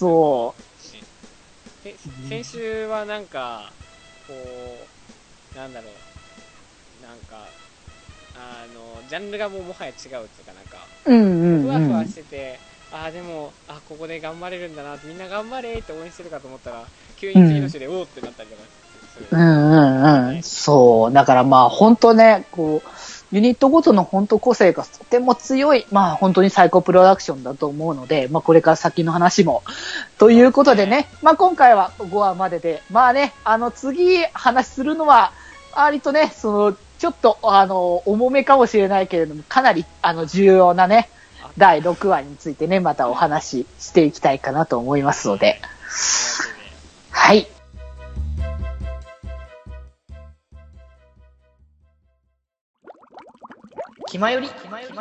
[0.00, 1.84] そう。
[1.84, 1.96] で
[2.28, 3.72] 先週はなんか
[4.26, 4.34] こ
[5.54, 7.48] うなんだろうなんか
[8.34, 12.08] あのジャンルがもうもはや違うっていうかなんかうんうんふわふわうん。
[12.08, 12.60] してて、
[12.92, 16.86] ああでもあここで頑張れるんだなってみんな頑張れって応援してるかと思ったら
[17.16, 18.62] 急に次の週で、おおってなったりとか
[19.12, 20.42] する、うんうんうん。
[20.42, 21.12] そう。
[21.12, 22.88] だからまあ本当ね、こう、
[23.32, 29.62] ユニットごとの本当個性がとても強い、まあ本当にサイコプロダクションだと思うので、まあこれから先の話も。
[30.18, 35.32] ということでね、まあ今回は5話までで、まあね、あの次話するのは、
[35.72, 41.08] 割とね、その、ちょっと、あの、重めかもしれないけれども、かなり、あの、重要なね、
[41.56, 45.60] 第6話についてね、またお話ししていきたいかなと思いますので、
[47.10, 47.46] はい。
[54.10, 54.96] 気まより、気まより、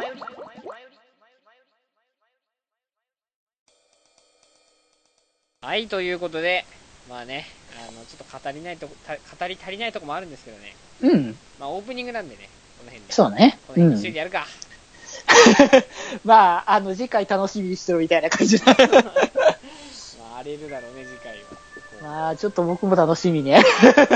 [5.62, 6.63] はいということで
[7.10, 7.45] まあね
[7.78, 13.60] あのちょっと語りないとこた語り足りないとこもあるんですけどねうん、まあオープニングなんでねこの辺でそうね。
[13.67, 14.00] この辺うん。
[14.00, 14.45] 一緒にやるか、
[16.24, 18.65] まあ、あの、次回楽しみにしてるみたいな感じだ。
[18.72, 21.36] まあ荒れるだろうね次回
[22.02, 23.62] はまあ、ちょっと僕も楽しみね。
[23.84, 24.15] ということ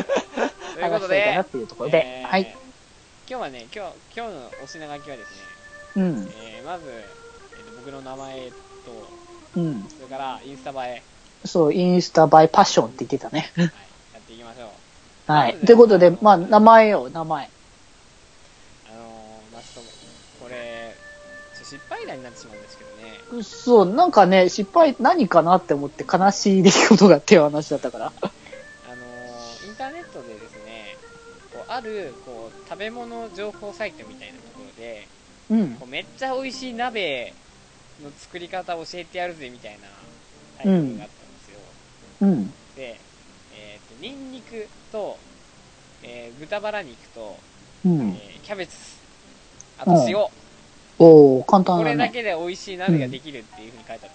[0.79, 2.03] 話したいかなでっていうところで。
[2.05, 2.62] えーはい。
[3.29, 5.29] 今日はね今日今日のお品書きはです
[5.97, 6.29] ね、うん。
[6.43, 8.53] えーまず、えーと僕の名前と
[9.55, 9.83] うん。
[9.83, 11.03] それからインスタ映え、
[11.45, 13.51] そう、インスタバイパッションって言ってたね。
[13.55, 13.71] はい、や
[14.19, 15.55] っていきましょうはい。
[15.55, 17.49] ということで、まあ、名前よ、名前。
[18.89, 19.91] あのー、まあちょっと
[20.43, 20.95] これ
[21.63, 22.89] 失敗談になってしまうんですけど
[23.37, 28.05] ねそう、なんかね、失敗何かなって思って悲しい出来事がっていう話だったから。
[28.07, 30.97] あのーインターネットでですね
[31.53, 32.32] こうあるこう
[32.69, 35.07] 食べ物情報サイトみたいなところで
[35.49, 35.85] うんこ。
[35.85, 37.33] うめっちゃ美味しい鍋
[38.03, 39.79] の作り方教えてやるぜみたいな
[40.57, 41.09] タイトルがあったんで
[41.45, 41.59] すよ、
[42.21, 42.47] うん。
[42.75, 42.99] で、
[43.55, 45.17] えー、とニンニクと、
[46.01, 47.37] えー豚バラ肉と、
[47.85, 48.09] うん。
[48.11, 48.75] えーキャベツ
[49.77, 50.17] あと塩、
[50.99, 52.11] おー、簡単だこれだね。
[52.13, 54.11] けで美味しい鍋ができるっていう風に書いてあったんで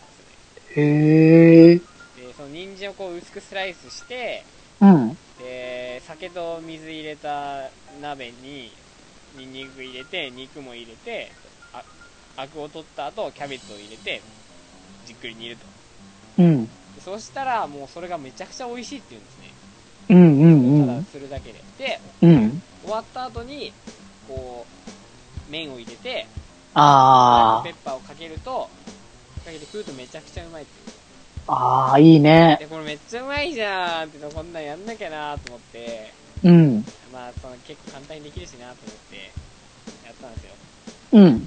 [0.74, 1.78] すよね、へー。
[1.78, 4.44] でその人参をこう薄くスライスして
[4.80, 5.18] うん。
[5.38, 7.70] で酒と水入れた
[8.00, 8.72] 鍋に
[9.36, 11.30] ニンニク入れて肉も入れて
[11.72, 11.82] あ
[12.36, 14.20] アクを取った後キャベツを入れて
[15.06, 16.66] じっくり煮るとうん。
[16.66, 16.70] で
[17.00, 19.48] そしたらもうそれがめちゃくちゃ美味しいって言うんですね
[20.10, 20.46] うんう
[20.76, 21.04] んうただん。
[21.04, 22.62] するだけででうん。
[22.82, 23.72] 終わった後に
[24.26, 24.66] こ
[25.48, 26.26] う麺を入れて
[26.74, 28.68] あペッパーをかけると
[29.44, 31.52] かけて食うとめちゃくちゃうまいっていうー。
[31.52, 32.56] あー、いいね。
[32.60, 36.12] でこれめっちゃうまいじゃんってこんなんやんなきゃなと思って
[36.44, 36.84] うん。
[37.12, 39.16] まあその結構簡単にできるしなと思って
[40.06, 40.50] やったんですよ
[41.12, 41.44] うん。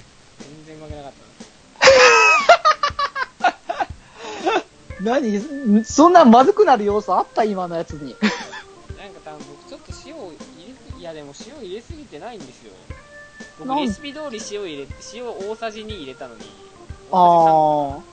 [0.66, 1.22] 全然うまくなかった
[5.04, 5.84] 何？
[5.86, 8.16] そんなまずくなる要素あった今のやつに。
[8.98, 10.38] なんか多分僕ちょっと塩を入
[10.96, 12.72] れいやでも塩入れすぎてないんですよ
[13.58, 16.42] 僕レシピ通り塩入れて塩大さじ2入れたのに
[17.12, 18.02] あ大さー。
[18.02, 18.11] じ3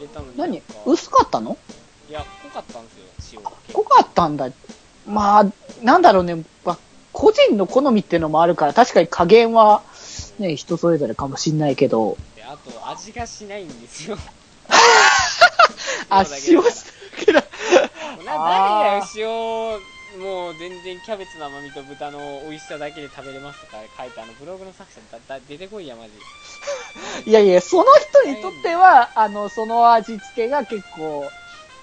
[0.00, 0.62] 入れたのに何？
[0.86, 1.56] 薄かったの？
[2.08, 4.50] いや濃かったんですよ塩が結濃構かったんだ。
[5.06, 5.46] まあ、
[5.82, 6.36] なんだろうね。
[6.64, 6.78] まあ
[7.12, 9.82] 個人の好みっていうのもあるから、確かに加減は、
[10.38, 12.16] ね、人それぞれかもしんないけど。
[12.36, 14.16] であと味がしないんですよ
[16.08, 16.70] あ、塩塩だ
[17.18, 18.24] けだだけだ。
[18.24, 26.10] なあー誰だよ塩もう全然キャベツの甘みと豚の美味しさだけで食べれますとか書いてあのブログの作者だだ出てこいやマジ。
[27.30, 27.84] いやいや、その
[28.24, 31.24] 人にとっては、あの、その味付けが結構、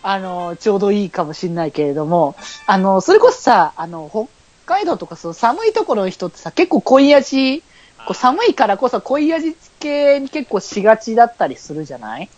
[0.03, 2.35] あの、ちょうどいいかもしんないけれども、
[2.65, 4.27] あの、それこそさ、あの、北
[4.65, 7.61] 海道とかそう寒いところの人ってさ、結構濃い味、
[8.07, 12.29] こう寒いからこそ濃い味付けに結構しがちだったりするじゃない？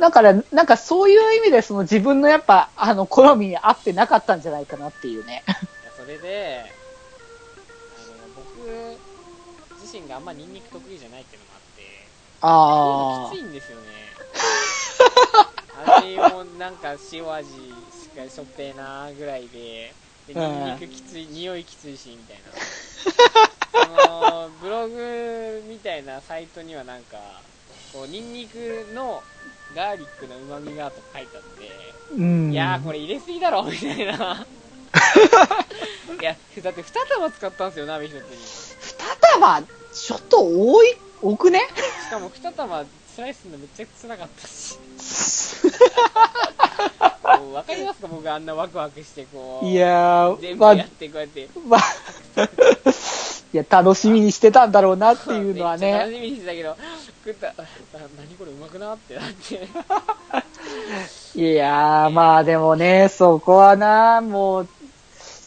[0.00, 5.44] だから、なんかそういう意味で、その自分のやっぱ、あの、好みに合ってなかったんじゃないかなっていうね。
[5.46, 5.50] い
[5.86, 6.64] やそれで
[7.94, 8.98] あの僕
[9.80, 13.86] 自身があんまニンニク得意じゃないっていうのもあってあきついんですよね。
[15.86, 19.94] 味もなんか塩味しかしょっぺーなーぐらいで
[20.26, 22.50] でニンニクきつい匂いきついしみたいな。
[23.72, 27.42] そのブログみたいなサイトにはなんか
[27.92, 29.22] こうニンニクの
[29.74, 31.48] ガーリックのうまみがと書いてあって
[32.10, 32.14] あ。
[32.16, 32.52] うん。
[32.52, 34.46] いやーこれ入れすぎだろみたいな。
[36.20, 38.20] いやだって2玉使ったんですよ鍋一つに。
[38.20, 38.26] 二
[39.40, 39.62] 玉、
[39.92, 41.60] ちょっと多い、多くね？
[42.04, 44.78] しかも2玉スライスするのめっちゃつらかったし。
[47.38, 48.08] もう分かりますか？
[48.08, 51.48] 僕あんなワクワクしてこういやー、全部まあやってこうやって。
[51.64, 51.80] まあ、
[53.52, 55.92] いや、楽しみにしてたんだろうなっていうのはね。
[55.92, 56.76] 楽しみにしてたけど、
[57.24, 57.54] 食った、な
[58.16, 59.68] 何これうまくなってなって。
[61.34, 64.68] いやー、まあでもね、そこはな、もう、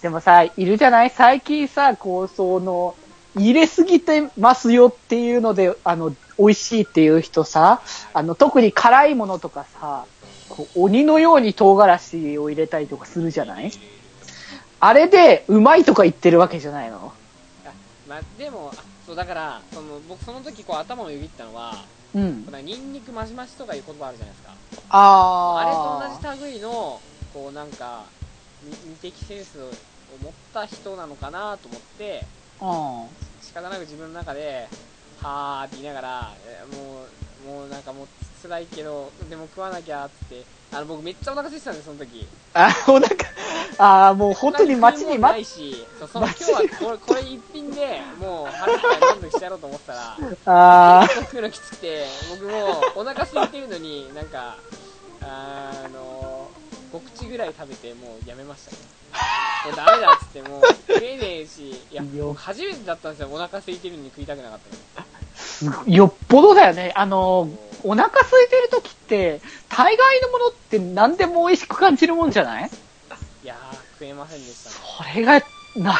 [0.01, 2.95] でもさ、いるじゃない最近さ、こう、その、
[3.37, 7.81] 入れすぎてますよっていうので、あの、美味しいっていう人さ、
[8.13, 10.05] あの、特に辛いものとかさ、
[10.49, 13.71] こう鬼のように唐辛子を入れたりとかするじゃない？
[14.79, 17.13] あれで、うまいとか言ってるわけじゃないの？
[17.15, 17.22] あ
[18.07, 24.55] まあ、でも、あそうだから、その僕その時こう頭をよぎったのは、うんニンニクマシマシとかいう言葉あるじゃないですか。
[24.89, 26.21] ああれー。
[26.21, 27.01] と同じ類の、
[27.33, 28.05] こうなんか、
[28.61, 29.63] に二的センスを
[30.21, 32.25] 持った人なのかなと思って、
[32.61, 33.41] うん。
[33.41, 34.67] 仕方なく自分の中で、
[35.17, 37.05] はーって言いながら、えも
[37.45, 38.07] う、もうなんかもう
[38.43, 42.27] 辛いけど、でも食わなきゃっつって、あの僕めっちゃお腹空いてたんですその時。
[42.53, 43.07] あ、お腹、
[43.77, 50.17] あーもう本当に待ちにな待っいし、そうその今日はこれこれ一品でもう腹いっぱい満足してやろうと思ったら、
[51.01, 54.57] あ結構食うのきつくて、僕もうお腹空いてるのになんか、
[55.21, 56.51] あの、
[56.91, 58.77] 5口ぐらい食べてもうやめましたね。
[59.65, 65.07] もうダメだっつってもう食えねえし、いや、僕初めてだったんですよ、お腹空いてるのに食いたくなかったの。
[65.33, 66.91] すごいよっぽどだよね。
[66.95, 67.49] あの、
[67.83, 72.69] お腹空いてる時って、大概のものって何でも美味しく感じるもんじゃない？
[73.43, 74.75] いやー、食えませんでしたね。
[75.13, 75.41] それが、
[75.75, 75.99] な、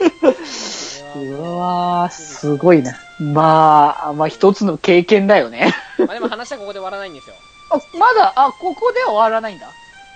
[1.16, 2.98] うはわー、すごいな。
[3.20, 5.72] まあ、まあ一つの経験だよね。
[5.98, 7.36] まあでも話はここで終わらないんですよ。
[7.70, 9.68] あ、まだ、あ、ここでは終わらないんだ？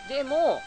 [0.08, 0.60] でも、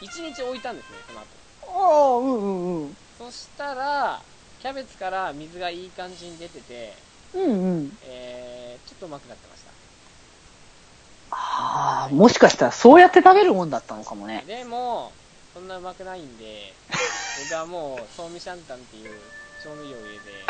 [0.00, 1.26] 1日置いたんですね、その後。
[1.68, 2.96] ああ、うんうんうん。
[3.18, 4.20] そしたら、
[4.62, 6.94] キャベツから水がいい感じに出てて、
[7.34, 7.46] うんう
[7.80, 7.98] ん。
[8.04, 9.55] えー、ちょっとうまくなってました。
[11.38, 14.44] ああ、もしかしたらそうやって食べるもんだったのかもね。
[14.46, 15.12] でも、
[15.52, 16.72] そんなうまくないんで、
[17.44, 19.20] 僕はもう、ソーミシャンタンっていう
[19.62, 20.46] 調味料を入れて、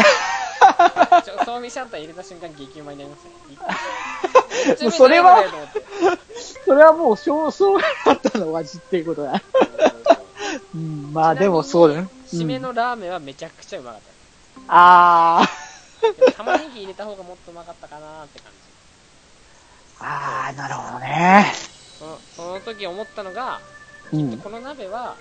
[1.26, 3.34] ちょソーミシャンタン入れた瞬間激うまになりましたね。
[4.66, 5.44] めっちゃうそれは
[6.64, 9.42] それはもう、少々だったの味っていうことだ。
[10.72, 12.08] うん、まあでもそうだね。
[12.26, 14.06] 締めのラーメンはめちゃくちゃうまかった。
[14.68, 15.48] ああ、
[16.36, 18.65] 玉ねぎ入れた方がもっとうまかったかなって感じ。
[20.00, 21.46] ああ、なるほどね。
[21.98, 23.60] そのその時思ったのが、
[24.12, 24.38] うん。
[24.38, 25.16] この鍋は、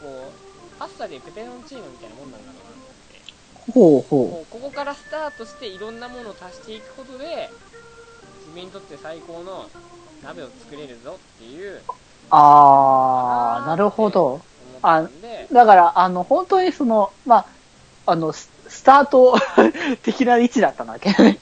[0.00, 2.52] こう、パスタでペペロンチーノみたいなもんなんだろ
[3.72, 4.10] うなと思って。
[4.10, 7.50] ほうほこうここからスタートしていろんなものを足していくことで、
[8.40, 9.68] 自分にとって最高の
[10.22, 11.82] 鍋を作れるぞっていう、う。
[12.30, 14.24] ああ、なるほど。
[14.26, 14.42] 思っ
[14.82, 17.46] たんで、だから、あの、本当にその、まあ、
[18.06, 19.36] あの、ススタート
[20.02, 21.38] 的な位置だったわけね。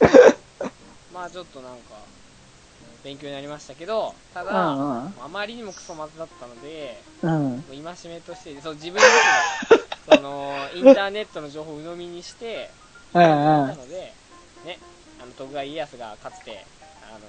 [1.14, 1.91] まあちょっとなんか、
[3.04, 7.62] 勉強になりましたけど、ただ、うんうんあまりにもクソまずだったので、うん。
[7.62, 9.00] 戒めとして、そう自分の、
[10.08, 12.70] その、インターネットの情報を鵜呑みにして、
[13.14, 13.76] うんなうん。
[13.76, 14.14] ので、
[14.64, 14.78] ね、
[15.20, 16.66] あの、徳川家康がかつて、
[17.02, 17.26] あの、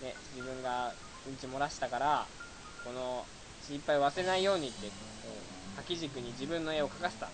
[0.00, 0.92] ね、自分が
[1.26, 2.26] うんち漏らしたから、
[2.84, 3.24] この、
[3.60, 4.90] 失敗を忘れないようにって、
[5.76, 7.28] 書き軸に自分の絵を描かせた。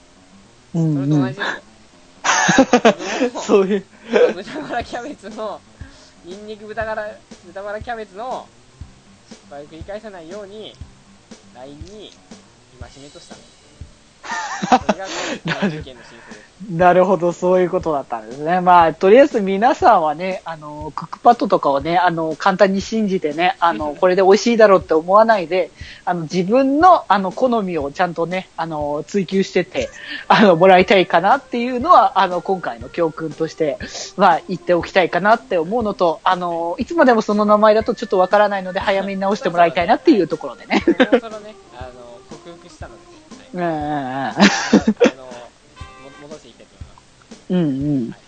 [0.73, 1.45] それうんうんと同じですよ。
[3.41, 3.87] そういう。
[4.35, 5.61] 豚バラキャベツの、
[6.25, 8.47] ニンニク豚バラ、豚バラキャベツの
[9.29, 10.73] 失敗を繰り返さないように、
[11.55, 12.13] LINE に
[12.81, 13.62] 戒めとしたの。
[16.71, 18.61] なるほど、そういうことだったんですね。
[18.61, 25.71] まあ、とりあえず皆さんはね、あの、クックパッドとかをね、あの、簡単に信じてね、あの、 これで美味しいだろうって思わないで、
[26.05, 29.91] あの、自分の、あの、好みをちゃんとね、あの、追求してって、
[30.29, 33.79] あの、もらいたいかなっていうのは、あの、今回の教訓として、
[34.17, 40.81] まあ、言っておきたいかなって思うのと、あの、いつまでもその名前だとちょっとわからないので、早めに直してもらいたいなっていうところでね。
[40.81, 41.91] そろそろね、あの、
[42.31, 43.12] 克服したので、
[43.53, 43.73] うんうんうん。
[43.73, 45.31] はい、あの、も
[46.23, 47.45] 戻していきたいと思います。
[47.51, 48.11] うんうん。
[48.11, 48.21] はい。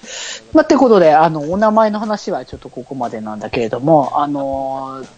[0.53, 5.09] まあ、ってことで、あの、お名前の話はちょっとここまでなんだけれども、あのーはい。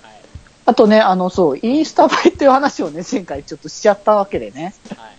[0.64, 5.18] あとね、あの、そう、インスタ映えっていう話をね、前回ちょっとしちゃったわけでね、はい。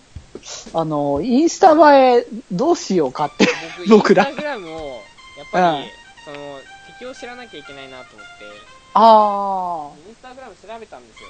[0.73, 3.47] あの、インスタ映えどうしようかって。
[3.89, 5.87] 僕、インスタグラムを、やっぱり、うん
[6.25, 6.59] その、
[6.99, 8.45] 敵を知らなきゃいけないなと思って、
[8.93, 11.29] あインスタグラム調べたんですよ。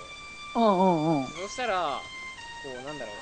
[0.55, 1.25] あ、うんうんうん。
[1.27, 1.99] そしたら、
[2.63, 3.15] こう、なんだろう。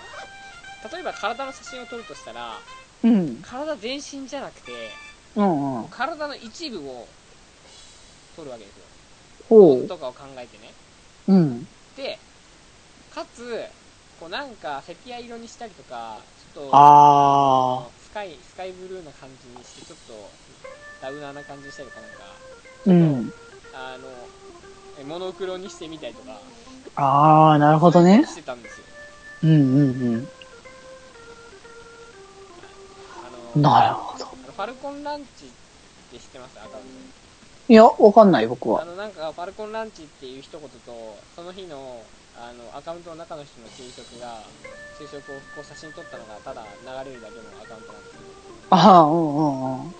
[0.92, 2.58] 例えば体の写真を撮るとしたら、
[3.04, 4.72] うん、体全身じゃなくて、
[5.36, 5.90] うんうん。
[5.90, 7.08] 体の一部を
[8.36, 8.86] 撮るわけですよ。
[9.50, 9.88] ほう。
[9.88, 10.74] とかを考えてね。
[11.28, 11.68] うん。
[11.96, 12.20] で、
[13.10, 13.64] かつ、
[14.20, 16.22] こうなんかセピア色にしたりとか、
[16.54, 20.32] ちょっと、あスカイ、スカイブルーな感じにして、ちょっと、
[21.02, 22.18] ダウナーな感じにしたりとか、なんか、
[22.88, 23.34] あ、うん。
[23.74, 24.30] あの、
[24.98, 26.42] えモノクロにしてみたりとか、
[26.96, 28.24] ああ、なるほどね。
[28.26, 28.88] してたんですよ。
[29.44, 30.30] うんうんうん。
[33.56, 34.26] なるほど。
[34.44, 35.56] あのファルコンランチっ
[36.10, 36.60] て知ってます？
[36.60, 36.88] アカウン
[37.68, 38.80] いや、わかんない、僕ト。
[38.82, 38.86] あは。
[38.86, 44.54] の、なんか、ファルコンランチっていう一言と、その日の、あの、アカウントの中の人の昼食が、
[44.98, 48.32] 昼食をこう写真撮ったのがただ流れるだけのアカウントなんですけど、
[48.70, 49.96] ああ、うんうんうん。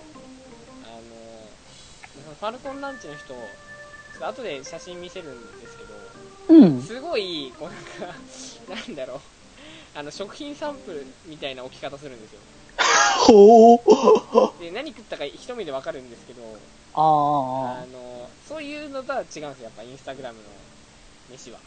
[0.80, 1.58] あの
[2.14, 3.44] ファルコンランチの人、ちょ
[4.16, 5.94] っと後で写真見せるんですけど、
[6.48, 6.80] うん。
[6.80, 8.16] すごい、こうなんか、
[8.68, 9.20] なんだろう、
[9.94, 12.42] あの、食品サンプルみたいな置き方するんですよ。
[13.26, 13.74] ほ
[14.58, 14.62] う。
[14.62, 16.56] で、何食ったか一目でわかるんですけど、
[16.92, 17.82] ああ。
[17.82, 20.50] あの、そういうのとは違うんですよ、やっぱインスタグラムの
[21.28, 21.60] 飯は。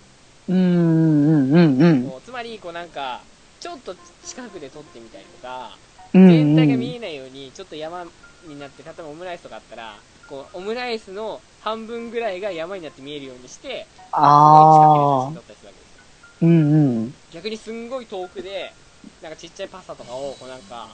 [0.47, 2.22] うん、うん、うん、うん。
[2.22, 3.24] つまり、こうなんか、
[3.60, 3.95] ちょっと
[4.26, 5.78] 近くで撮ってみたりとか、
[6.14, 8.05] うん全体が見えないように、ちょっと山
[8.47, 15.41] になって、例えばオムライスとかあったら、こう、オムライスの半分ぐらいが山になって見えるようにして、すごい近くで撮。
[15.41, 16.01] ったりするわけですよ。
[16.41, 17.16] うん、うん。
[17.30, 18.76] 逆にすんごい遠くで、
[19.22, 20.88] なんかちっちゃいパスタとかを、こうなんか、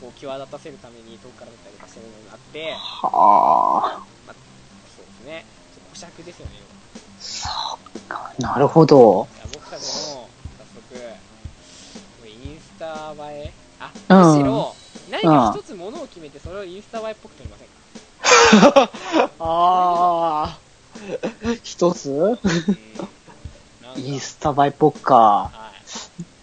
[0.00, 4.34] こう際立たせるために遠くから撮ったりとかしてるのがあって、はあ。
[4.96, 5.44] そうですね。
[5.74, 6.52] ちょっと小尺ですよね、
[7.18, 7.48] そ
[7.96, 8.32] うか。
[8.38, 9.26] なるほど。
[9.36, 9.80] いや僕たち
[10.14, 14.76] も、早速、インスタ映えあ、うんむしろ、
[15.10, 18.90] 何か一つものを決めて、それをインスタ映えっぽく撮りませんか
[19.40, 20.58] ああ。
[21.62, 22.38] 一つ？
[23.96, 25.50] インスタ映えっぽくか。
[25.52, 25.72] は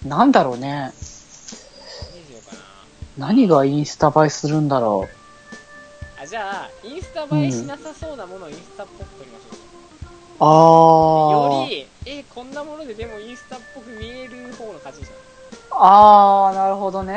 [0.05, 0.07] い。
[0.07, 0.91] なんだろうね。
[3.17, 5.07] 何がインスタ映えするんだろ
[6.17, 6.23] な。
[6.23, 9.57] あ、じゃあ、インスタ映えしなさそうなものをインスタっぽく撮りましょう。
[9.57, 9.59] う。
[10.39, 11.63] ああ。
[11.63, 15.33] より、え、こんなものででもインスタっぽく見える方の勝ちにします。
[15.71, 17.13] ああ、なるほどね。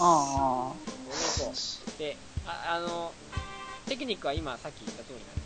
[0.00, 1.52] あこれでいこ
[1.96, 1.98] う。
[1.98, 3.12] で、あ、あの、
[3.86, 5.38] テクニックは今さっき言った通りなんで。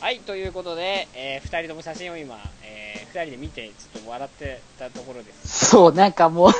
[0.00, 5.66] はい、ということで、えー、二人とも写真を今、えー、二人で見て、ちょっと笑ってたところです。
[5.70, 6.50] そう、なんかもう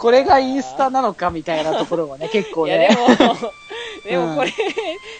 [0.00, 2.96] こ、これがインスタなのかみたいなところもね、結 構いや、でね。
[2.96, 3.08] も、
[4.04, 4.50] でうんもこれ、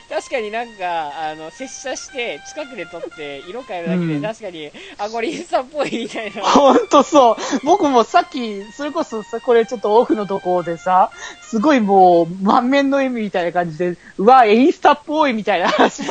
[0.09, 6.43] 確かになんか、あの、接写して、近くで撮って、色変えるだけで、うん確かに、あ、これインスタっぽいみたいな。
[6.43, 7.37] ほんとそう。
[7.65, 11.11] 僕もさっき、それこそさ、これちょっとオフのところでさ、
[11.43, 16.03] すごいもう、満面の笑みみたいな感じで、うわ、インスタっぽいみたいな話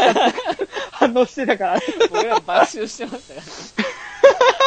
[0.91, 1.79] 反応してたから、
[2.11, 4.58] 俺は爆笑してましたから、ね。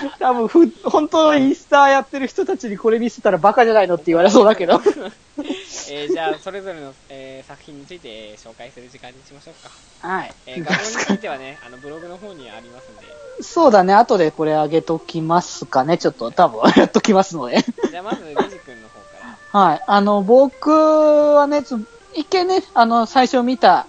[0.18, 4.80] 多分ふ、本当のインスタやってる人たちにこれ見せたらバカじゃないのって言われそうだけど。
[5.88, 9.54] えーじゃあ、それぞれの、えー作品について、えー紹介する時間にしましょう
[10.02, 10.08] か。
[10.08, 10.32] はい。
[10.46, 13.42] えー画像についてはね、あの、ブログの方にありますんで。
[13.42, 15.98] そうだね、後でこれ上げときますかね。
[15.98, 17.62] ちょっと多分やっときますので。
[17.90, 19.60] じゃあ、まず、レジ君の方から。
[19.60, 19.82] はい。
[19.86, 20.70] あの、僕
[21.34, 21.76] はね、つ
[22.14, 23.86] 一見ね、あの、最初見た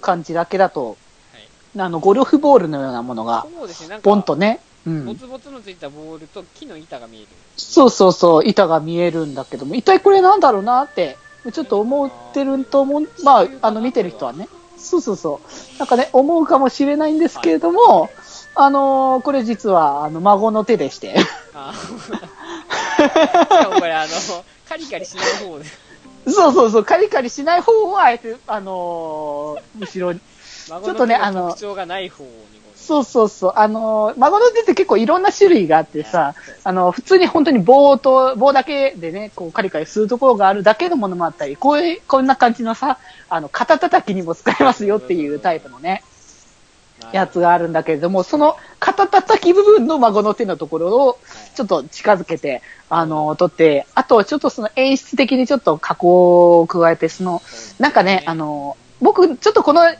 [0.00, 0.96] 感じだけだと、
[1.32, 1.80] はい。
[1.80, 5.04] あの、ゴルフボールのようなものが、そうですね、なんか、ポンとね、うん。
[5.04, 7.28] ボツボツのついたボールと木の板が見える。
[7.56, 11.16] そうそうそう、板が見えるんだけども、一体これなんだろうなって、
[11.52, 14.48] ちょっと思ってると思う、まあ、あの、見てる人はね。
[14.76, 15.78] そうそうそう。
[15.78, 18.10] なんかね、思うかもしれないんですけれども、
[18.54, 21.16] あのーこれ実は、あの、孫の手でして。
[21.54, 24.08] あー しかもこれ、あの、
[24.68, 25.64] カリカリしない方で。
[26.26, 30.20] そうそうそう、カリカリしない方をあえて、あのー後ろに。
[30.70, 32.57] 孫ちょっとねのあの特徴がない方に。
[32.88, 36.34] そうそうそう、あのー孫の手って結構いろんな種類があってさ、
[36.64, 46.02] あの、普通に本当に棒と、棒だけでね、こうカリカリするところがあるだけのものもあったり、こういう、こんな感じのさ、あの、肩叩きにも使えますよっていうタイプのね、
[47.12, 51.18] やつがあるんだけれども、その肩叩き部分の孫の手のところを、
[51.54, 57.42] ちょっと近づけて、あの、撮って、あとちょっとその演出的にちょっと加工を加えて、その、
[57.78, 59.92] なんかね、あの、僕、ちょっとこの、あ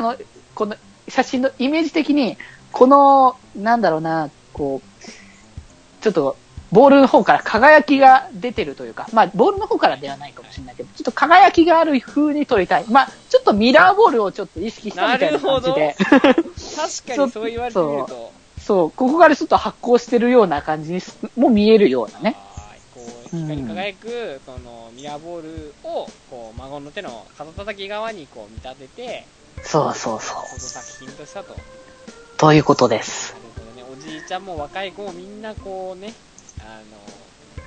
[0.00, 0.16] の、
[0.56, 0.74] この
[1.12, 2.38] 写真のイメージ的に、
[2.72, 6.36] この、なんだろうな、こう、ちょっと、
[6.72, 12.86] ボールの方から輝きが出てるというか、まあ、ボールの方からではないかもしれないけど、ちょっと輝きがある風に撮りたい。
[12.88, 18.32] まあ、ちょっとミラーボールをちょっと意識したみたいな感じで、 確かにそう言われてみると。
[18.58, 22.36] そう、ここからちょっと発光してるような感じにすも見えるようなね。
[22.56, 23.00] はいこ
[23.34, 29.26] う光り輝く、そのミラーボールをこう孫の手の肩叩き側にこう見立てて
[29.62, 30.36] そうそうそう。
[30.40, 31.50] フォト作品としたと。
[31.50, 31.62] なる
[32.36, 33.34] ということです。
[33.34, 33.84] ほどね。
[33.90, 36.12] おじいちゃんも若い子もみんなこうね
[36.60, 37.02] あの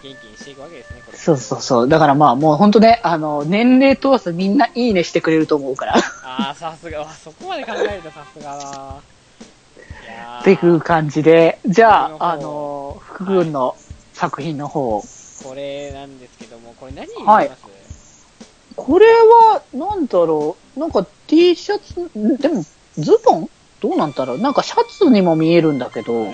[0.03, 1.17] 元気にしていくわけですねこれ。
[1.17, 1.87] そうそうそう。
[1.89, 5.95] だからまあもう本当ね、あの、年齢問わずみんないいねしてくれると思うから。
[6.23, 6.99] ああさすが。
[6.99, 9.01] わそこまで考えるとさすがだな。
[10.03, 10.41] いやー。
[10.41, 13.75] っていう感じで、じゃあ、あ僕の福君の
[14.13, 18.25] 作品の方、これなんですけどもこれ何になります、
[18.75, 22.63] これは、なんだろう、なんか T シャツ、んでも、
[22.97, 23.49] ズボン？
[23.81, 24.37] どうなんだろう？
[24.39, 26.25] なんかシャツにも見えるんだけど、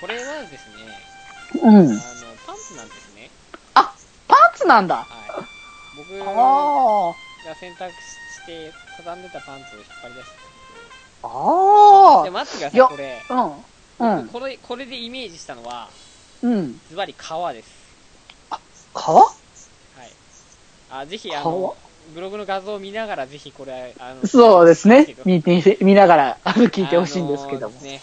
[0.00, 1.88] これはですねうんあの。
[2.46, 3.30] パンツなんですね
[4.62, 4.96] ツなんだ。
[4.96, 5.06] はい。
[5.96, 7.14] 僕があ
[7.58, 10.32] 選択して畳んでたパンツを引っ張り出して。
[11.24, 12.20] あ。
[12.20, 13.22] あで、待ってくださいこれ。
[13.28, 13.58] あ。
[13.98, 14.16] うん。
[14.18, 14.28] うん。
[14.28, 15.90] これ、これでイメージしたのは、
[16.42, 16.80] うん。
[16.88, 17.68] ズバリ革です。
[18.94, 19.24] 皮は
[20.04, 20.12] い。
[20.90, 21.74] あ、ぜひ、あの革、
[22.14, 25.16] ブログの画像を見ながら、ぜひこれ、あの、そうですね。
[25.24, 27.86] 見て、見ながら、あの、聞いてほしいんですけどもあの。
[27.86, 28.02] ーね、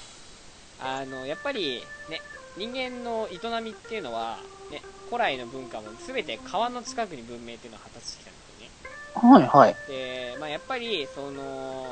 [0.80, 2.22] あの、やっぱり、ね、
[2.58, 4.40] 人間の営みっていうのは、
[4.72, 8.72] ね、古来の文化も全て川の近くに文明っていうのを果たしてきたんですよね。
[9.14, 9.76] はいはい。
[9.88, 11.86] で、まあ、やっぱり、その、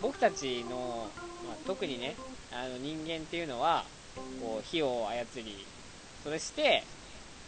[0.00, 1.10] 僕たちの、
[1.46, 2.16] まあ、特にね、
[2.52, 3.84] あの人間っていうのは、
[4.40, 5.66] こう、火を操り、
[6.22, 6.84] それして、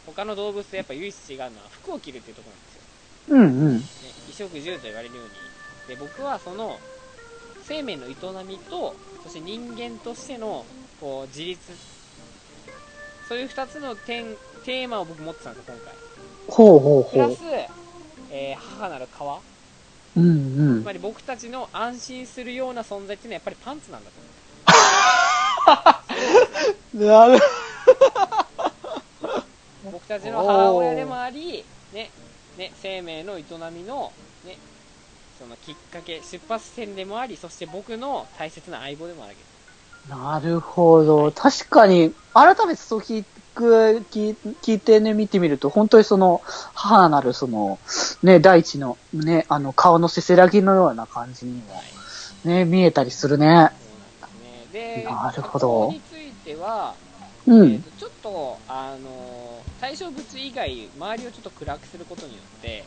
[0.06, 2.71] 他の動物とやっぱ唯一違うのは服を着るっていうところなんですよ。
[3.28, 3.76] うんうん。
[3.78, 3.82] ね、
[4.26, 5.30] 衣食住と言われるように。
[5.88, 6.78] で、僕はその、
[7.64, 8.08] 生命の営
[8.44, 10.64] みと、そして人間としての、
[11.00, 11.60] こう、自立。
[13.28, 15.94] そういう二つの点、テーマを僕持ってたんですよ、今回。
[16.48, 17.68] ほうほうほうプラス。、
[18.30, 19.38] えー母なる川。
[20.16, 20.92] うんうんつま。
[20.92, 24.22] り僕たちの安心するような存在っていうのはやっぱりパンツなんだと
[27.06, 27.38] なる。
[29.90, 32.10] 僕たちの母親でもあり、ね、
[32.56, 34.62] ね、生命の営みの、ね、
[35.32, 39.60] そのきっかけ、出発点でもあり、そして僕の大切な相棒でもあるわけです。
[40.08, 41.30] なるほど。
[41.32, 43.24] 確かに、改めてそう聞
[43.54, 46.40] く、聞聞いてね、見てみると、本当にその、
[46.74, 47.80] 母なるその、
[48.22, 51.84] ね、大地の、ね、あの、顔のせせらぎのような感じにも、
[52.44, 53.70] ね、見えたりするね。
[53.78, 54.66] そうなんですね。
[54.68, 56.98] で、なるほどについては、
[57.46, 57.66] うん。
[57.66, 62.84] えーとちょっと、あの、対象物以外、周りをちょっと暗くすることによって、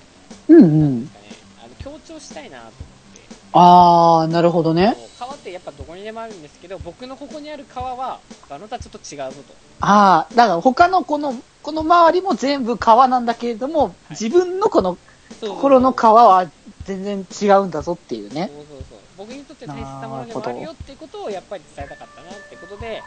[0.47, 1.07] うんうなんんで。
[1.07, 1.25] すかね、
[1.61, 2.71] あの強調したいなと思っ
[3.13, 3.21] て。
[3.51, 4.93] あー、なるほどね。
[4.95, 14.97] こう川ってやっぱどこにでもあるんですけど僕のここにある川は他のとはちょっと違うぞとあー、だから他のこの、この周りも全部川なんだけれども、い自分のこの
[15.41, 16.49] 心の川は
[16.85, 18.49] 全然違うんだぞっていうね。
[18.55, 23.01] そうそうそう僕にとって大切なものでもあるよっていうことをやっぱり伝えたかったなってことで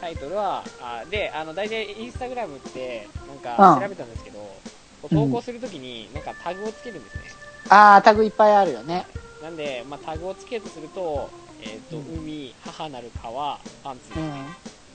[0.00, 3.82] タイトルはあであの大体インスタグラムってなんかうん。
[3.82, 4.38] 調べたんですけど、
[5.02, 7.22] こう投稿するときになんかタグをつけるんですね、
[7.68, 9.06] あー、タグいっぱいあるよね。
[9.42, 11.28] なんで、まあ、タグをつけるとすると,、
[11.62, 12.18] えーとうん。
[12.20, 14.18] 海母なる川パンツ。
[14.18, 14.46] うん。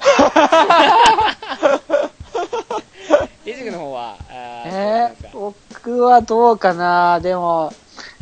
[3.46, 7.20] デジクの方はえー、僕はどうかな。
[7.20, 7.72] でも、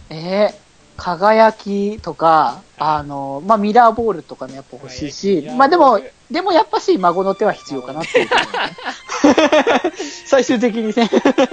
[0.09, 0.55] えー、
[1.03, 5.99] 輝きとか、あの、まあ、ミラーボールとかね、やっぱ欲しいしまあ、でも、
[6.31, 8.29] でもやっぱし孫の手は必要かなっていう。
[8.29, 9.91] 感じね、
[10.25, 10.93] 最終的にね。
[10.93, 10.97] い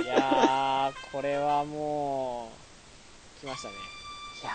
[0.07, 2.53] やーこれはも
[3.39, 3.75] う来ましたね。
[3.75, 3.77] い
[4.41, 4.53] 僕や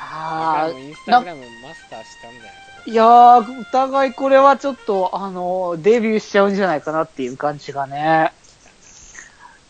[0.64, 8.32] らもインスタグラムマスターしたんじゃないですかー、いやー、お互いこれはちょっと、あの、デビューしちゃうんじゃないかなっていう感じがね。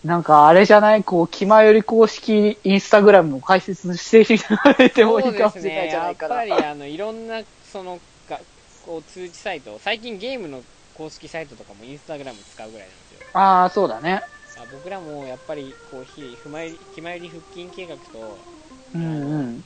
[0.06, 6.43] なんかあれじゃないこう、気まより公式インスタグラムの解説していただいてもいいかもしれないじゃないかな。
[6.43, 7.99] ね、やっぱりあのいろんなその
[8.30, 8.39] が
[8.86, 10.62] こう通知サイト最近ゲームの
[10.95, 14.22] 公式サイトとかもインスタグラム使うぐらいなんですよああ、そうだね。
[14.60, 18.38] あ僕らもやっぱりこうひふまより気まより腹筋計画と
[18.93, 19.64] うんうん。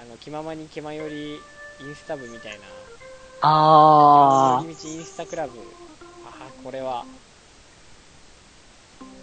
[0.00, 2.58] あの気ままに気まよりインスタ部みたいな
[3.42, 4.62] ああ。
[4.62, 4.74] 道イン
[5.04, 5.52] スタクラブ
[6.24, 7.04] あこれは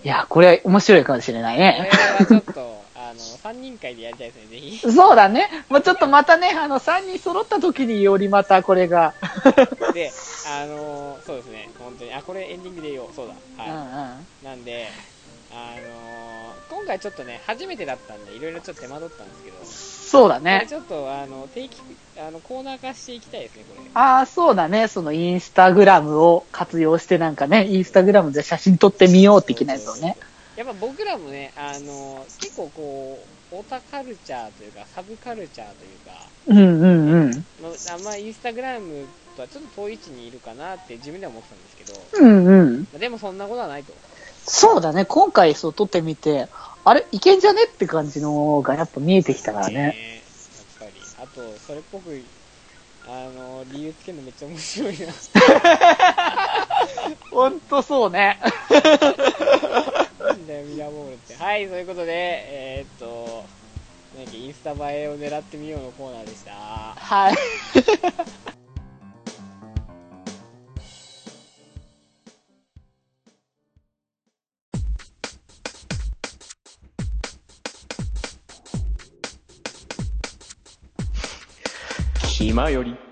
[0.03, 1.89] いや、これ面白いかもしれないこれね。
[2.19, 2.51] はちょっと
[2.95, 5.65] あの 3人会でやりたいですねぜひそうだね。
[5.69, 9.13] まあ、ちょっとまたね、あの、3人揃った時によりまたこれが。
[9.93, 10.11] で
[10.47, 13.33] あのそうですね本当にあこれエンディングで言おうそうだ
[13.63, 14.27] はい、うんうん。
[14.41, 14.87] なんで、
[15.51, 16.10] あのー
[16.81, 20.65] 今回ちょっとね、初めてだったんで、いろいろちょっと手間取ったんですけど、そうだね。
[20.67, 21.77] ちょっと、あの、定期、
[22.17, 23.81] あの、コーナー化していきたいですね、これ。
[23.93, 24.87] ああ、そうだね。
[24.87, 30.17] そのインスタグラムを活用してなんかね、インスタグラムで写真撮ってみよう的なやつをね。
[30.57, 33.19] やっぱ僕らもね、あのー結構こ
[33.51, 37.45] う、オタカルチャーというか、サブカルチャーというか、うんうんうん。
[37.61, 39.05] まあ、あんまインスタグラム
[39.35, 42.79] とはちょっと遠い位置にいるかなって自分では思ってたんですけど、うんうん。
[42.81, 43.93] まあでもそんなことはないと。
[44.45, 45.05] そうだね。
[45.05, 46.47] 今回そう撮ってみて、
[46.83, 49.73] あれいけんじゃねって感じのがやっぱ見えてきたからね。
[49.73, 50.21] ね
[50.79, 51.01] やっぱり。
[51.23, 52.23] あと、それっぽく、
[53.07, 55.07] あのー理由つけるのめっちゃ面白いな。
[57.31, 58.39] ほんとそうね。
[60.19, 61.35] なんだよ、ミラーボールって。
[61.35, 63.45] はい、そういうことで、えー、っと、
[64.17, 66.51] なんかインスタ映えを狙ってみようのコーナーでした。
[66.51, 67.35] はい。
[82.41, 83.10] 暇より。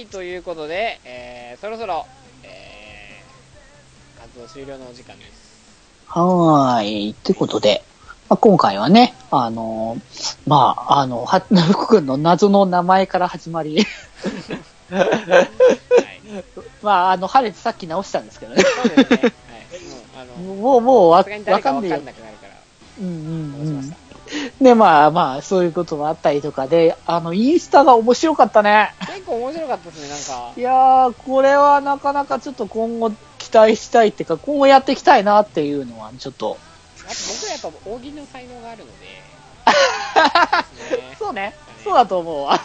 [0.00, 2.06] はいということで、えーそろそろ、
[2.42, 6.08] えー活動終了のお時間です。
[6.08, 7.10] はーい。
[7.10, 7.82] ってことで、
[8.30, 13.84] まあ、今回はね、あのーまあ、あの、は、福君の謎の名前から始まり、
[14.88, 15.06] はい。
[16.82, 18.62] まあ、あの、晴れてさっき直したんですけどね。
[18.62, 19.16] そうですね。
[19.18, 19.28] はい。
[19.28, 19.32] もう
[20.16, 21.30] あのもう、もう、わ、か
[21.98, 22.54] んなくなるから。
[23.00, 24.09] うんうんうん。
[24.60, 28.94] で、まあまあ、そういうこともあったりとかで、あの、インスタが面白かったね。
[29.06, 36.58] 結構面白かったですねなんかいやー、これはなかなかちょっと今後期待したいっていうか、今後やっていきたいなっていうのは、ちょっと。
[37.06, 39.22] あと僕らやっぱ大喜利の才能があるので
[41.18, 41.54] そうね。
[41.82, 42.60] そうだと思うわ。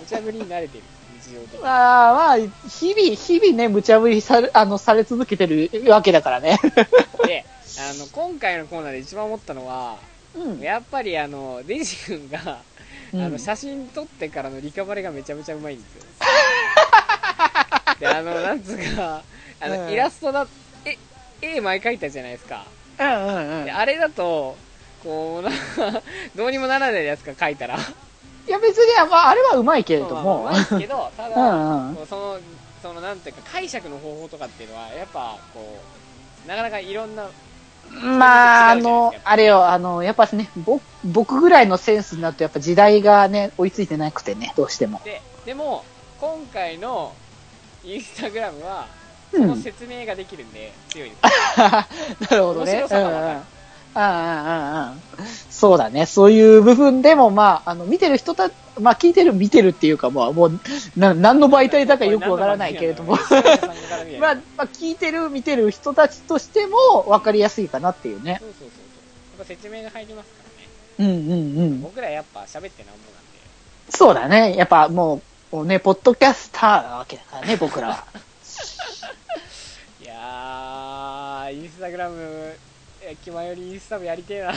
[0.00, 0.84] 無茶ぶりに慣れてる
[1.22, 6.58] 日常的に まあまあ、日々、日々ね、無茶ぶりされ、あの、され続けてるわけだからね。
[7.24, 7.44] で
[7.80, 9.98] あの今回のコーナーで一番思ったのは
[10.38, 10.60] うん。
[10.60, 12.62] やっぱりあのデジ君が、
[13.12, 16.02] うんあの写真撮ってからのリカバリがめちゃめちゃうまいんですよ
[17.98, 19.22] であのなんつうか
[19.60, 20.46] あの、うんイラストだ
[20.84, 20.98] え
[21.40, 22.66] 絵前描いたじゃないですか
[22.98, 23.70] うんうんうん。
[23.70, 24.58] あれだと
[25.02, 25.50] こうな
[26.36, 27.78] どうにもならないやつか描いたら
[28.48, 30.42] や、別に、まあ、あれはうまいけれどまあも。
[30.44, 32.38] まあうまいですけどただ、うんその
[32.82, 35.78] そのなんていうか解釈の方法とかっていうのはやっぱこ
[36.44, 37.28] うなかなかいろんな
[37.90, 45.00] まあ、あのあれよ、あの、やっぱね、僕、僕ぐらいのセンスになると、やっぱ時代がね、追いついてなくてね、どうしても。
[45.04, 45.84] ででも
[46.20, 47.14] 今回の
[47.84, 48.86] インスタグラムは
[49.32, 49.62] そのうん。
[49.62, 51.60] 説明ができるんで強いです、
[52.30, 52.72] なるほどね。
[52.72, 53.57] 面白さがわかるうん
[53.98, 55.00] うんうんうんうん
[55.50, 56.06] そうだね。
[56.06, 60.60] そういう部分でも、まあ、あの、見てる人た、まあ、聞いてる、見てるっていうか、まあ、もう、
[60.96, 63.18] な、何の媒体だかよくわからないけれども、
[64.20, 68.36] まあ、まあ、聞いてる、見てる人たちとしても、わかりやすいかなっていうね。
[68.40, 68.78] そうそうそうそう
[69.38, 70.42] やっぱ説明が入りますか
[71.00, 71.80] らねうんうんうん。
[71.82, 73.40] 僕らやっぱ喋ってなんぼなんで
[73.88, 74.54] そうだね。
[74.56, 75.22] やっぱも
[75.52, 78.04] う、もうね、ポッドキャスターなわけだからね、僕らは。
[80.00, 82.56] いやーインスタグラム
[83.10, 84.54] え気前よりインスタもやりてえない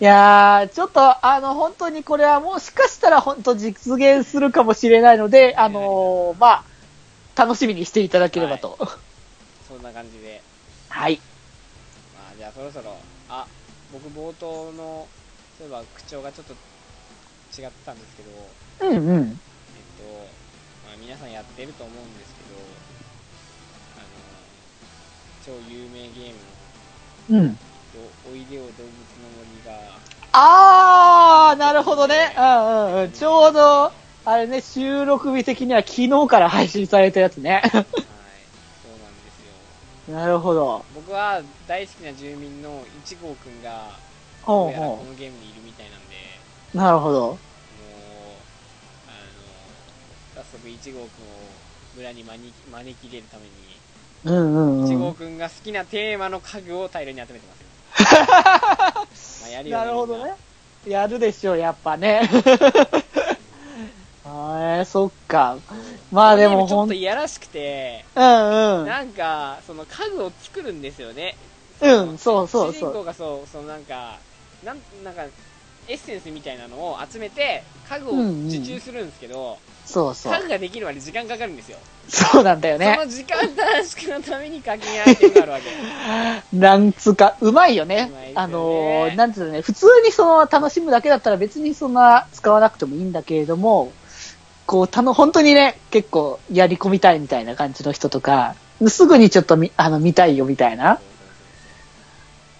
[0.00, 6.64] やー、ちょっと、あの、本当にこれはもしかしたら本当実現するかもしれないので、あのーまあ、
[7.36, 8.76] 楽しみにしていただければと。
[9.68, 10.42] そんな感じで
[10.88, 11.20] はい。
[12.14, 12.96] まあじゃあそろそろ
[13.28, 13.46] あ
[13.92, 15.06] 僕冒頭の
[15.56, 18.22] そういえば口調がちょっと違ってたんですけ
[18.84, 19.22] どうんうん。
[19.22, 19.30] えっ
[19.96, 20.04] と、
[20.86, 22.60] まあ、皆さんやってると思うんですけど、
[23.96, 24.32] あの、
[25.46, 26.34] 超有名ゲー
[27.30, 27.58] ムの、うん。
[28.30, 29.98] おいでよ動物の森が、
[30.32, 32.34] あー、なるほどね。
[32.36, 33.12] うんうんうん。
[33.12, 33.92] ちょうど、
[34.24, 37.60] あれね、収録日的には昨日から配信されたやつね。
[37.64, 37.84] はい、
[38.82, 40.16] そうなんですよ。
[40.16, 40.84] なるほど。
[40.94, 43.90] 僕は大好きな住民の1号くんが、
[44.46, 46.16] ううやらこほのゲームにいるみたいなんで、
[46.74, 46.78] う。
[46.78, 47.28] なるほど。
[47.28, 47.38] もう、
[49.06, 49.10] あ
[50.38, 51.62] の、早速1号くんを
[51.96, 53.80] 村に招き招き入れるために、
[54.24, 55.00] うんうん1うん。
[55.00, 57.71] 号くんが好きなテーマの家具を大量に集めてますよ。
[58.02, 60.34] まあやるよなるほどみんなね。
[60.86, 62.28] やるでしょう、やっぱね。
[64.24, 65.58] あ ーそっか。
[66.10, 68.86] まあでもほん、ちょっといやらしくて、うんうん。
[68.86, 71.36] なんか、その家具を作るんですよね。
[71.80, 73.04] うん、そうそう主人公そう。
[73.04, 74.18] がそう、そのなんか、
[74.64, 75.24] なん、なんか、
[75.88, 79.58] エッセンスみたいなのを集めて、家具をうんうん受注するんですけど、
[79.92, 81.76] そうそうができるまで時間かかるんですよ。
[82.08, 83.04] そうなんだよねそ。
[83.04, 85.70] の時間短縮のために課金アイテムがあるわけ。
[86.56, 88.32] なんつうか、うまいよねね。
[88.34, 93.92] あのー、なんつうのね、普通にその楽しむだけだったら別にそんな使わなくてもいいんだけれども、
[94.66, 98.54] こう、たの、本当にね、結構やり込みたいみたいな感じの人とか、
[98.88, 101.00] すぐにちょっとみ、あの、見たいよみたいな。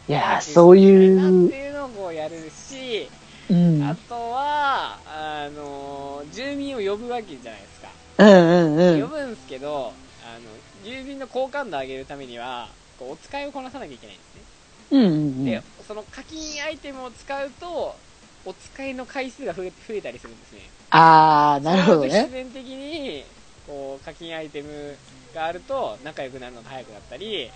[0.08, 3.08] いやー、そうないうって、いうのをこうやるし、
[3.48, 3.82] うん。
[3.82, 5.91] あとは、あの、
[6.32, 7.92] 住民を呼ぶわけじゃないですか。
[8.18, 9.02] うんうんうん。
[9.02, 9.92] 呼ぶんですけど、
[10.24, 10.50] あの、
[10.84, 14.42] 郵便の好感度を上げるためには、こうお使いをこなさなきゃいけないんですね。
[14.90, 17.96] うんうんでうん。、その課金アイテムを使うと、
[18.44, 20.70] お使いの回数が増え増えたりするんですね。
[20.90, 22.08] あー、なるほどね。
[22.08, 23.24] 自然的に、
[23.66, 24.98] こう、課金アイテム
[25.34, 27.50] があると、仲良くなるのが早くなったり、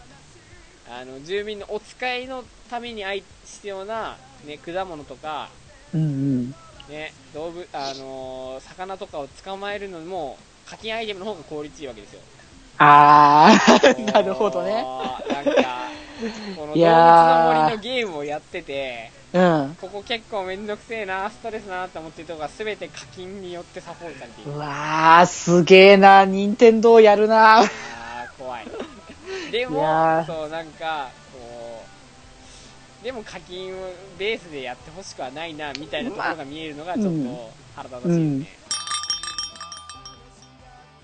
[0.88, 3.04] あの、住民のお使いのために
[3.42, 5.50] 必要な、ね、果物とか、
[5.92, 6.04] うんう
[6.42, 6.54] ん。
[6.88, 12.20] ね、動物、あのー魚とかを捕まえるのも、課金アイテムの方が効率いいわけですよ。
[12.78, 14.84] あー、 なるほどね。
[15.30, 15.90] なんか、
[16.54, 19.76] この動い物の森のゲームをやってて、うん。
[19.80, 24.52] ここ結構めんどくせえな、ストレスだなって思ってるとこが全て課金によってサポートされている。
[24.52, 27.58] うわー、すげーな、任天堂やるな。
[27.60, 28.66] あー、怖い。
[29.50, 31.10] でもそう、なんか、
[33.06, 33.72] でも課金
[34.18, 37.24] ベースでやってほしくはないなみたいなところが見えるのがちょっうん。
[37.24, 38.48] と腹立たしいですね、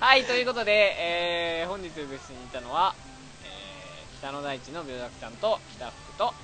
[0.00, 2.96] はいということで、えー本日ブースにいたのは、
[3.44, 6.34] えー北の大地の病弱ちゃんと北福と、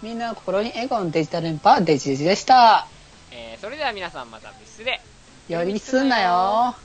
[0.00, 2.86] みんな心に笑顔のデジタル連覇デジデジでした。
[3.32, 5.00] えーそれでは皆さんまた部室で。
[5.48, 6.76] 寄り道すんなよ。